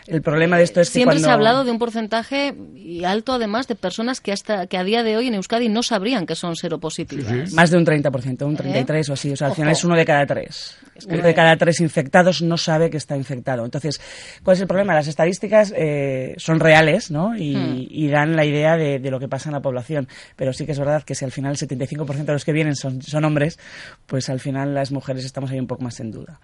el 0.06 0.22
problema 0.22 0.56
de 0.56 0.64
esto 0.64 0.80
es 0.80 0.88
Siempre 0.88 1.16
que 1.16 1.22
se 1.22 1.30
ha 1.30 1.34
hablado 1.34 1.64
de 1.64 1.70
un 1.70 1.78
porcentaje 1.78 2.54
y 2.74 3.04
alto, 3.04 3.32
además, 3.32 3.66
de 3.66 3.74
personas 3.74 4.20
que 4.20 4.32
hasta 4.32 4.66
que 4.66 4.76
a 4.76 4.84
día 4.84 5.02
de 5.02 5.16
hoy 5.16 5.28
en 5.28 5.34
Euskadi 5.34 5.68
no 5.68 5.82
sabrían 5.82 6.26
que 6.26 6.34
son 6.34 6.56
seropositivas. 6.56 7.52
Más 7.52 7.70
de 7.70 7.78
un 7.78 7.84
30%, 7.84 8.44
un 8.44 8.56
33 8.56 9.08
¿Eh? 9.08 9.10
o 9.10 9.14
así. 9.14 9.32
O 9.32 9.36
sea, 9.36 9.48
al 9.48 9.54
final 9.54 9.72
es 9.72 9.84
uno 9.84 9.96
de 9.96 10.04
cada 10.04 10.26
tres. 10.26 10.76
uno 11.08 11.22
de 11.22 11.34
cada 11.34 11.56
tres 11.56 11.80
infectados 11.80 12.42
no 12.42 12.56
sabe 12.56 12.90
que 12.90 12.96
está 12.96 13.16
infectado. 13.16 13.64
Entonces, 13.64 14.00
¿cuál 14.42 14.56
es 14.56 14.60
el 14.60 14.68
problema? 14.68 14.94
Las 14.94 15.08
estadísticas 15.08 15.72
eh, 15.76 16.34
son 16.36 16.60
reales, 16.60 17.10
¿no? 17.10 17.36
Y, 17.36 17.56
hmm. 17.56 18.10
dan 18.10 18.36
la 18.36 18.44
idea 18.44 18.76
de, 18.76 18.98
lo 19.10 19.18
que 19.18 19.28
pasa 19.28 19.48
en 19.48 19.54
la 19.54 19.60
población. 19.60 20.08
Pero 20.36 20.52
sí 20.52 20.66
que 20.66 20.72
es 20.72 20.78
verdad 20.78 21.02
que 21.02 21.14
si 21.14 21.24
al 21.24 21.32
final 21.32 21.52
el 21.52 21.58
75% 21.58 22.24
de 22.24 22.32
los 22.32 22.44
que 22.44 22.52
vienen 22.52 22.76
son, 22.76 23.02
son 23.02 23.24
hombres, 23.24 23.39
pues 24.06 24.28
al 24.28 24.40
final 24.40 24.74
las 24.74 24.92
mujeres 24.92 25.24
estamos 25.24 25.50
ahí 25.50 25.58
un 25.58 25.66
poco 25.66 25.82
más 25.82 26.00
en 26.00 26.10
duda 26.10 26.40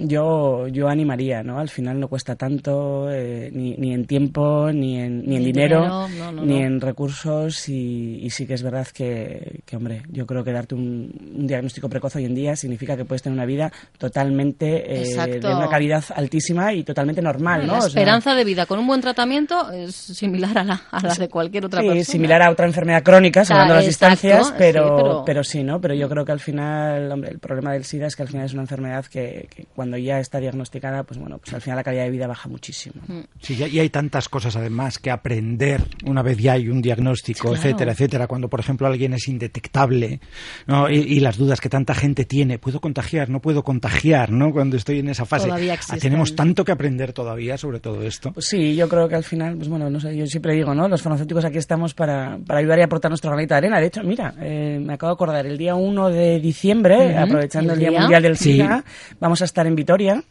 yo, 0.00 0.68
yo 0.68 0.88
animaría, 0.88 1.42
¿no? 1.42 1.58
Al 1.58 1.68
final 1.68 1.98
no 1.98 2.06
cuesta 2.06 2.36
tanto, 2.36 3.10
eh, 3.10 3.50
ni, 3.52 3.74
ni, 3.74 3.92
en 3.92 4.06
tiempo, 4.06 4.70
ni 4.72 5.00
en, 5.00 5.26
ni 5.26 5.36
en 5.36 5.44
dinero, 5.44 6.06
ni 6.40 6.62
en 6.62 6.80
recursos, 6.80 7.68
y, 7.68 8.30
sí 8.30 8.46
que 8.46 8.54
es 8.54 8.62
verdad 8.62 8.86
que, 8.86 9.60
que 9.66 9.76
hombre, 9.76 10.02
yo 10.08 10.24
creo 10.24 10.44
que 10.44 10.52
darte 10.52 10.76
un, 10.76 11.10
diagnóstico 11.48 11.88
precoz 11.88 12.14
hoy 12.14 12.26
en 12.26 12.34
día 12.36 12.54
significa 12.54 12.96
que 12.96 13.04
puedes 13.04 13.22
tener 13.22 13.34
una 13.34 13.44
vida 13.44 13.72
totalmente 13.98 15.02
eh, 15.02 15.40
de 15.40 15.52
una 15.52 15.68
calidad 15.68 16.04
altísima 16.14 16.72
y 16.72 16.84
totalmente 16.84 17.20
normal, 17.20 17.66
¿no? 17.66 17.80
La 17.80 17.86
esperanza 17.86 18.36
de 18.36 18.44
vida 18.44 18.66
con 18.66 18.78
un 18.78 18.86
buen 18.86 19.00
tratamiento 19.00 19.72
es 19.72 19.96
similar 19.96 20.58
a 20.58 20.64
la, 20.64 20.82
a 20.92 21.02
la 21.02 21.14
de 21.14 21.28
cualquier 21.28 21.66
otra 21.66 21.80
sí, 21.80 21.88
persona. 21.88 22.04
similar 22.04 22.42
a 22.42 22.50
otra 22.52 22.66
enfermedad 22.66 23.02
crónica, 23.02 23.44
salvando 23.44 23.74
las 23.74 23.86
distancias, 23.86 24.54
pero, 24.56 24.84
sí, 24.84 24.92
pero... 24.96 25.22
pero... 25.26 25.42
sí, 25.42 25.64
¿no? 25.64 25.80
Pero 25.80 25.94
yo 25.94 26.08
creo 26.08 26.24
que 26.24 26.32
al 26.32 26.40
final, 26.40 27.10
hombre, 27.10 27.32
el 27.32 27.40
problema 27.40 27.72
del 27.72 27.84
SIDA 27.84 28.06
es 28.06 28.14
que 28.14 28.22
al 28.22 28.28
final 28.28 28.46
es 28.46 28.52
una 28.52 28.62
enfermedad 28.62 29.04
que, 29.06 29.48
que 29.50 29.66
cuando 29.74 29.87
cuando 29.88 30.04
ya 30.04 30.20
está 30.20 30.38
diagnosticada, 30.38 31.02
pues 31.04 31.18
bueno, 31.18 31.38
pues 31.38 31.54
al 31.54 31.62
final 31.62 31.76
la 31.76 31.82
calidad 31.82 32.04
de 32.04 32.10
vida 32.10 32.26
baja 32.26 32.46
muchísimo. 32.46 33.00
Mm. 33.06 33.20
Sí, 33.40 33.54
y 33.54 33.78
hay 33.78 33.88
tantas 33.88 34.28
cosas 34.28 34.54
además 34.54 34.98
que 34.98 35.10
aprender 35.10 35.82
una 36.04 36.20
vez 36.20 36.36
ya 36.36 36.52
hay 36.52 36.68
un 36.68 36.82
diagnóstico, 36.82 37.54
etcétera, 37.54 37.92
etcétera. 37.92 38.26
Cuando, 38.26 38.48
por 38.48 38.60
ejemplo, 38.60 38.86
alguien 38.86 39.14
es 39.14 39.26
indetectable 39.28 40.20
¿no? 40.66 40.90
y, 40.90 41.20
las 41.20 41.38
dudas 41.38 41.62
que 41.62 41.70
tanta 41.70 41.94
gente 41.94 42.26
tiene, 42.26 42.58
¿puedo 42.58 42.80
contagiar? 42.80 43.30
¿No 43.30 43.40
puedo 43.40 43.64
contagiar? 43.64 44.30
¿no? 44.30 44.52
Cuando 44.52 44.76
estoy 44.76 44.98
en 44.98 45.08
esa 45.08 45.24
fase. 45.24 45.50
Ah, 45.50 45.96
tenemos 45.98 46.36
tanto 46.36 46.66
que 46.66 46.72
aprender 46.72 47.14
todavía 47.14 47.56
sobre 47.56 47.80
todo 47.80 48.02
esto. 48.02 48.32
Pues 48.32 48.46
sí, 48.46 48.76
yo 48.76 48.90
creo 48.90 49.08
que 49.08 49.14
al 49.14 49.24
final, 49.24 49.56
pues 49.56 49.68
bueno, 49.70 49.88
no 49.88 50.00
sé, 50.00 50.14
yo 50.14 50.26
siempre 50.26 50.52
digo, 50.52 50.74
¿no? 50.74 50.86
Los 50.86 51.00
farmacéuticos 51.00 51.46
aquí 51.46 51.56
estamos 51.56 51.94
para, 51.94 52.38
para 52.46 52.60
ayudar 52.60 52.78
y 52.78 52.82
aportar 52.82 53.10
nuestra 53.10 53.30
granito 53.30 53.54
de 53.54 53.58
arena. 53.58 53.80
De 53.80 53.86
hecho, 53.86 54.02
mira, 54.02 54.34
eh, 54.38 54.78
me 54.82 54.92
acabo 54.92 55.12
de 55.12 55.14
acordar, 55.14 55.46
el 55.46 55.56
día 55.56 55.74
1 55.74 56.10
de 56.10 56.40
diciembre, 56.40 57.16
aprovechando 57.16 57.72
el, 57.72 57.78
Día 57.78 57.92
Mundial 57.92 58.22
del 58.22 58.36
SIDA, 58.36 58.84
vamos 59.18 59.40
a 59.42 59.44
estar 59.44 59.66
en 59.66 59.77
Vitoria 59.78 60.22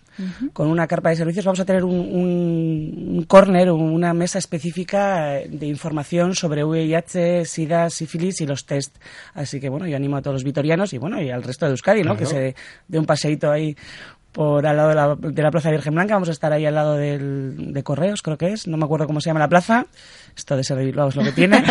con 0.53 0.67
una 0.67 0.87
carpa 0.87 1.09
de 1.09 1.15
servicios. 1.15 1.45
Vamos 1.45 1.59
a 1.59 1.65
tener 1.65 1.83
un, 1.83 1.95
un, 1.95 3.23
corner, 3.27 3.71
una 3.71 4.13
mesa 4.13 4.39
específica 4.39 5.41
de 5.47 5.67
información 5.67 6.33
sobre 6.35 6.63
VIH, 6.63 7.45
SIDA, 7.45 7.89
sífilis 7.89 8.41
y 8.41 8.47
los 8.47 8.65
test. 8.65 8.95
Así 9.33 9.59
que 9.59 9.69
bueno, 9.69 9.87
yo 9.87 9.95
animo 9.95 10.17
a 10.17 10.21
todos 10.21 10.35
los 10.35 10.43
vitorianos 10.43 10.93
y 10.93 10.97
bueno, 10.97 11.21
y 11.21 11.29
al 11.29 11.43
resto 11.43 11.65
de 11.65 11.71
Euskadi, 11.71 12.03
¿no? 12.03 12.17
Que 12.17 12.25
se 12.25 12.55
dé 12.87 12.99
un 12.99 13.05
paseíto 13.05 13.51
ahí 13.51 13.75
por 14.37 14.67
al 14.67 14.77
lado 14.77 14.89
de 14.89 14.95
la, 14.95 15.15
de 15.15 15.41
la 15.41 15.49
Plaza 15.49 15.71
Virgen 15.71 15.95
Blanca. 15.95 16.13
Vamos 16.13 16.29
a 16.29 16.31
estar 16.31 16.53
ahí 16.53 16.63
al 16.63 16.75
lado 16.75 16.93
del, 16.93 17.73
de 17.73 17.81
Correos, 17.81 18.21
creo 18.21 18.37
que 18.37 18.53
es. 18.53 18.67
No 18.67 18.77
me 18.77 18.85
acuerdo 18.85 19.07
cómo 19.07 19.19
se 19.19 19.31
llama 19.31 19.39
la 19.39 19.49
plaza. 19.49 19.87
Esto 20.35 20.55
de 20.55 20.63
ser 20.63 20.77
Bilbao 20.77 21.09
es 21.09 21.15
lo 21.15 21.23
que 21.23 21.31
tiene. 21.31 21.63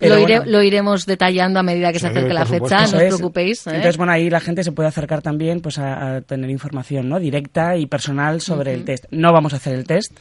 lo, 0.00 0.62
iremos 0.64 1.06
detallando 1.06 1.60
a 1.60 1.62
medida 1.62 1.92
que 1.92 2.00
se 2.00 2.08
acerque 2.08 2.34
la 2.34 2.44
fecha, 2.44 2.78
no 2.78 2.98
os 2.98 3.04
preocupéis. 3.04 3.64
¿eh? 3.68 3.70
Entonces, 3.70 3.96
bueno, 3.96 4.12
ahí 4.12 4.28
la 4.28 4.40
gente 4.40 4.64
se 4.64 4.72
puede 4.72 4.88
acercar 4.88 5.22
también 5.22 5.60
pues 5.60 5.78
a, 5.78 6.22
tener 6.22 6.50
información 6.50 7.08
¿no? 7.08 7.20
directa 7.20 7.76
y 7.76 7.86
personal 7.86 8.40
sobre 8.40 8.74
el 8.74 8.84
test. 8.84 9.04
No 9.12 9.32
vamos 9.32 9.52
a 9.52 9.56
hacer 9.58 9.76
el 9.76 9.84
test, 9.84 10.18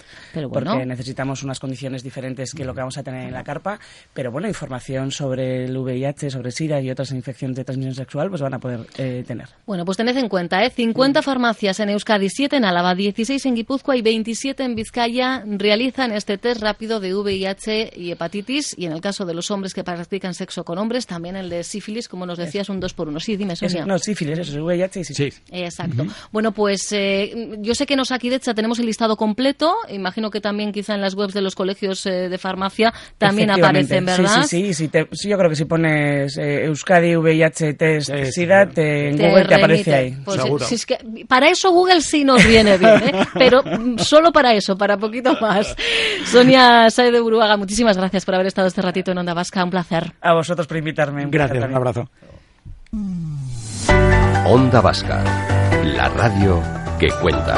porque 0.53 0.85
necesitamos 0.85 1.41
unas 1.41 1.59
condiciones 1.59 2.03
diferentes 2.03 2.53
que 2.53 2.63
lo 2.63 2.75
que 2.75 2.81
vamos 2.81 2.99
a 2.99 3.03
tener 3.03 3.25
en 3.25 3.33
la 3.33 3.43
carpa, 3.43 3.79
pero 4.13 4.31
bueno, 4.31 4.47
información 4.47 5.09
sobre 5.09 5.65
el 5.65 5.75
VIH, 5.75 6.29
sobre 6.29 6.51
SIDA 6.51 6.79
y 6.79 6.91
otras 6.91 7.09
infecciones 7.09 7.57
de 7.57 7.63
transmisión 7.63 7.95
sexual, 7.95 8.29
pues 8.29 8.43
van 8.43 8.53
a 8.53 8.59
poder 8.59 8.81
eh, 8.99 9.23
tener. 9.25 9.47
Bueno, 9.65 9.83
pues 9.85 9.97
tened 9.97 10.15
en 10.15 10.29
cuenta, 10.29 10.63
¿eh? 10.63 10.69
50 10.91 11.21
farmacias 11.21 11.79
en 11.79 11.89
Euskadi, 11.89 12.29
7 12.29 12.57
en 12.57 12.65
Álava, 12.65 12.95
16 12.95 13.45
en 13.45 13.55
Guipúzcoa 13.55 13.95
y 13.95 14.01
27 14.01 14.63
en 14.63 14.75
Vizcaya 14.75 15.41
realizan 15.45 16.11
este 16.11 16.37
test 16.37 16.61
rápido 16.61 16.99
de 16.99 17.15
VIH 17.15 17.93
y 17.95 18.11
hepatitis 18.11 18.75
y 18.77 18.87
en 18.87 18.91
el 18.91 18.99
caso 18.99 19.25
de 19.25 19.33
los 19.33 19.49
hombres 19.51 19.73
que 19.73 19.85
practican 19.85 20.33
sexo 20.33 20.65
con 20.65 20.77
hombres, 20.77 21.07
también 21.07 21.37
el 21.37 21.49
de 21.49 21.63
sífilis, 21.63 22.09
como 22.09 22.25
nos 22.25 22.37
decías, 22.37 22.67
un 22.67 22.81
2 22.81 22.93
por 22.93 23.07
1 23.07 23.21
Sí, 23.21 23.37
dime, 23.37 23.55
Sonia. 23.55 23.85
no, 23.85 23.97
sífilis, 23.99 24.39
eso 24.39 24.51
es 24.51 24.57
VIH 24.57 24.99
y 24.99 25.03
sífilis. 25.05 25.35
Sí. 25.35 25.41
Exacto. 25.51 26.05
Bueno, 26.31 26.51
pues 26.51 26.91
eh, 26.91 27.55
yo 27.59 27.73
sé 27.73 27.85
que 27.85 27.93
en 27.93 28.01
Osakidecha 28.01 28.53
tenemos 28.53 28.79
el 28.79 28.85
listado 28.85 29.15
completo, 29.15 29.73
imagino 29.89 30.29
que 30.29 30.41
también 30.41 30.73
quizá 30.73 30.95
en 30.95 31.01
las 31.01 31.13
webs 31.13 31.33
de 31.33 31.41
los 31.41 31.55
colegios 31.55 32.05
eh, 32.05 32.27
de 32.27 32.37
farmacia 32.37 32.93
también 33.17 33.49
aparecen, 33.51 34.05
¿verdad? 34.05 34.43
Sí, 34.43 34.73
sí, 34.73 34.89
sí, 35.13 35.29
yo 35.29 35.37
creo 35.37 35.49
que 35.49 35.55
si 35.55 35.65
pones 35.65 36.37
eh, 36.37 36.65
Euskadi 36.65 37.15
VIH 37.15 37.75
test 37.75 38.11
SIDA, 38.31 38.63
en 38.75 39.17
Google 39.17 39.45
te 39.45 39.55
aparece 39.55 39.93
ahí. 39.93 40.17
Pues, 40.25 40.41
es 40.75 40.85
que 40.85 41.25
para 41.27 41.49
eso 41.49 41.71
Google 41.71 42.01
sí 42.01 42.23
nos 42.23 42.45
viene 42.45 42.77
bien, 42.77 43.01
pero 43.33 43.63
solo 43.97 44.31
para 44.31 44.53
eso, 44.53 44.77
para 44.77 44.97
poquito 44.97 45.35
más. 45.39 45.75
Sonia 46.25 46.89
Sae 46.89 47.11
de 47.11 47.19
Buruaga, 47.19 47.57
muchísimas 47.57 47.97
gracias 47.97 48.25
por 48.25 48.35
haber 48.35 48.47
estado 48.47 48.67
este 48.67 48.81
ratito 48.81 49.11
en 49.11 49.17
Onda 49.17 49.33
Vasca. 49.33 49.63
Un 49.63 49.69
placer. 49.69 50.13
A 50.21 50.33
vosotros 50.33 50.67
por 50.67 50.77
invitarme. 50.77 51.25
Gracias, 51.29 51.63
un 51.63 51.75
abrazo. 51.75 52.09
Onda 54.45 54.81
Vasca, 54.81 55.23
la 55.83 56.09
radio 56.09 56.61
que 56.99 57.09
cuenta. 57.21 57.57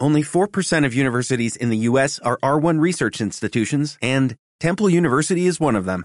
Only 0.00 0.22
4% 0.22 0.86
of 0.86 0.94
universities 0.94 1.56
in 1.56 1.70
the 1.70 1.88
U.S. 1.88 2.20
are 2.20 2.38
R1 2.40 2.80
research 2.80 3.20
institutions, 3.20 3.98
and 4.00 4.36
Temple 4.60 4.88
University 4.88 5.46
is 5.46 5.58
one 5.58 5.74
of 5.74 5.86
them. 5.86 6.04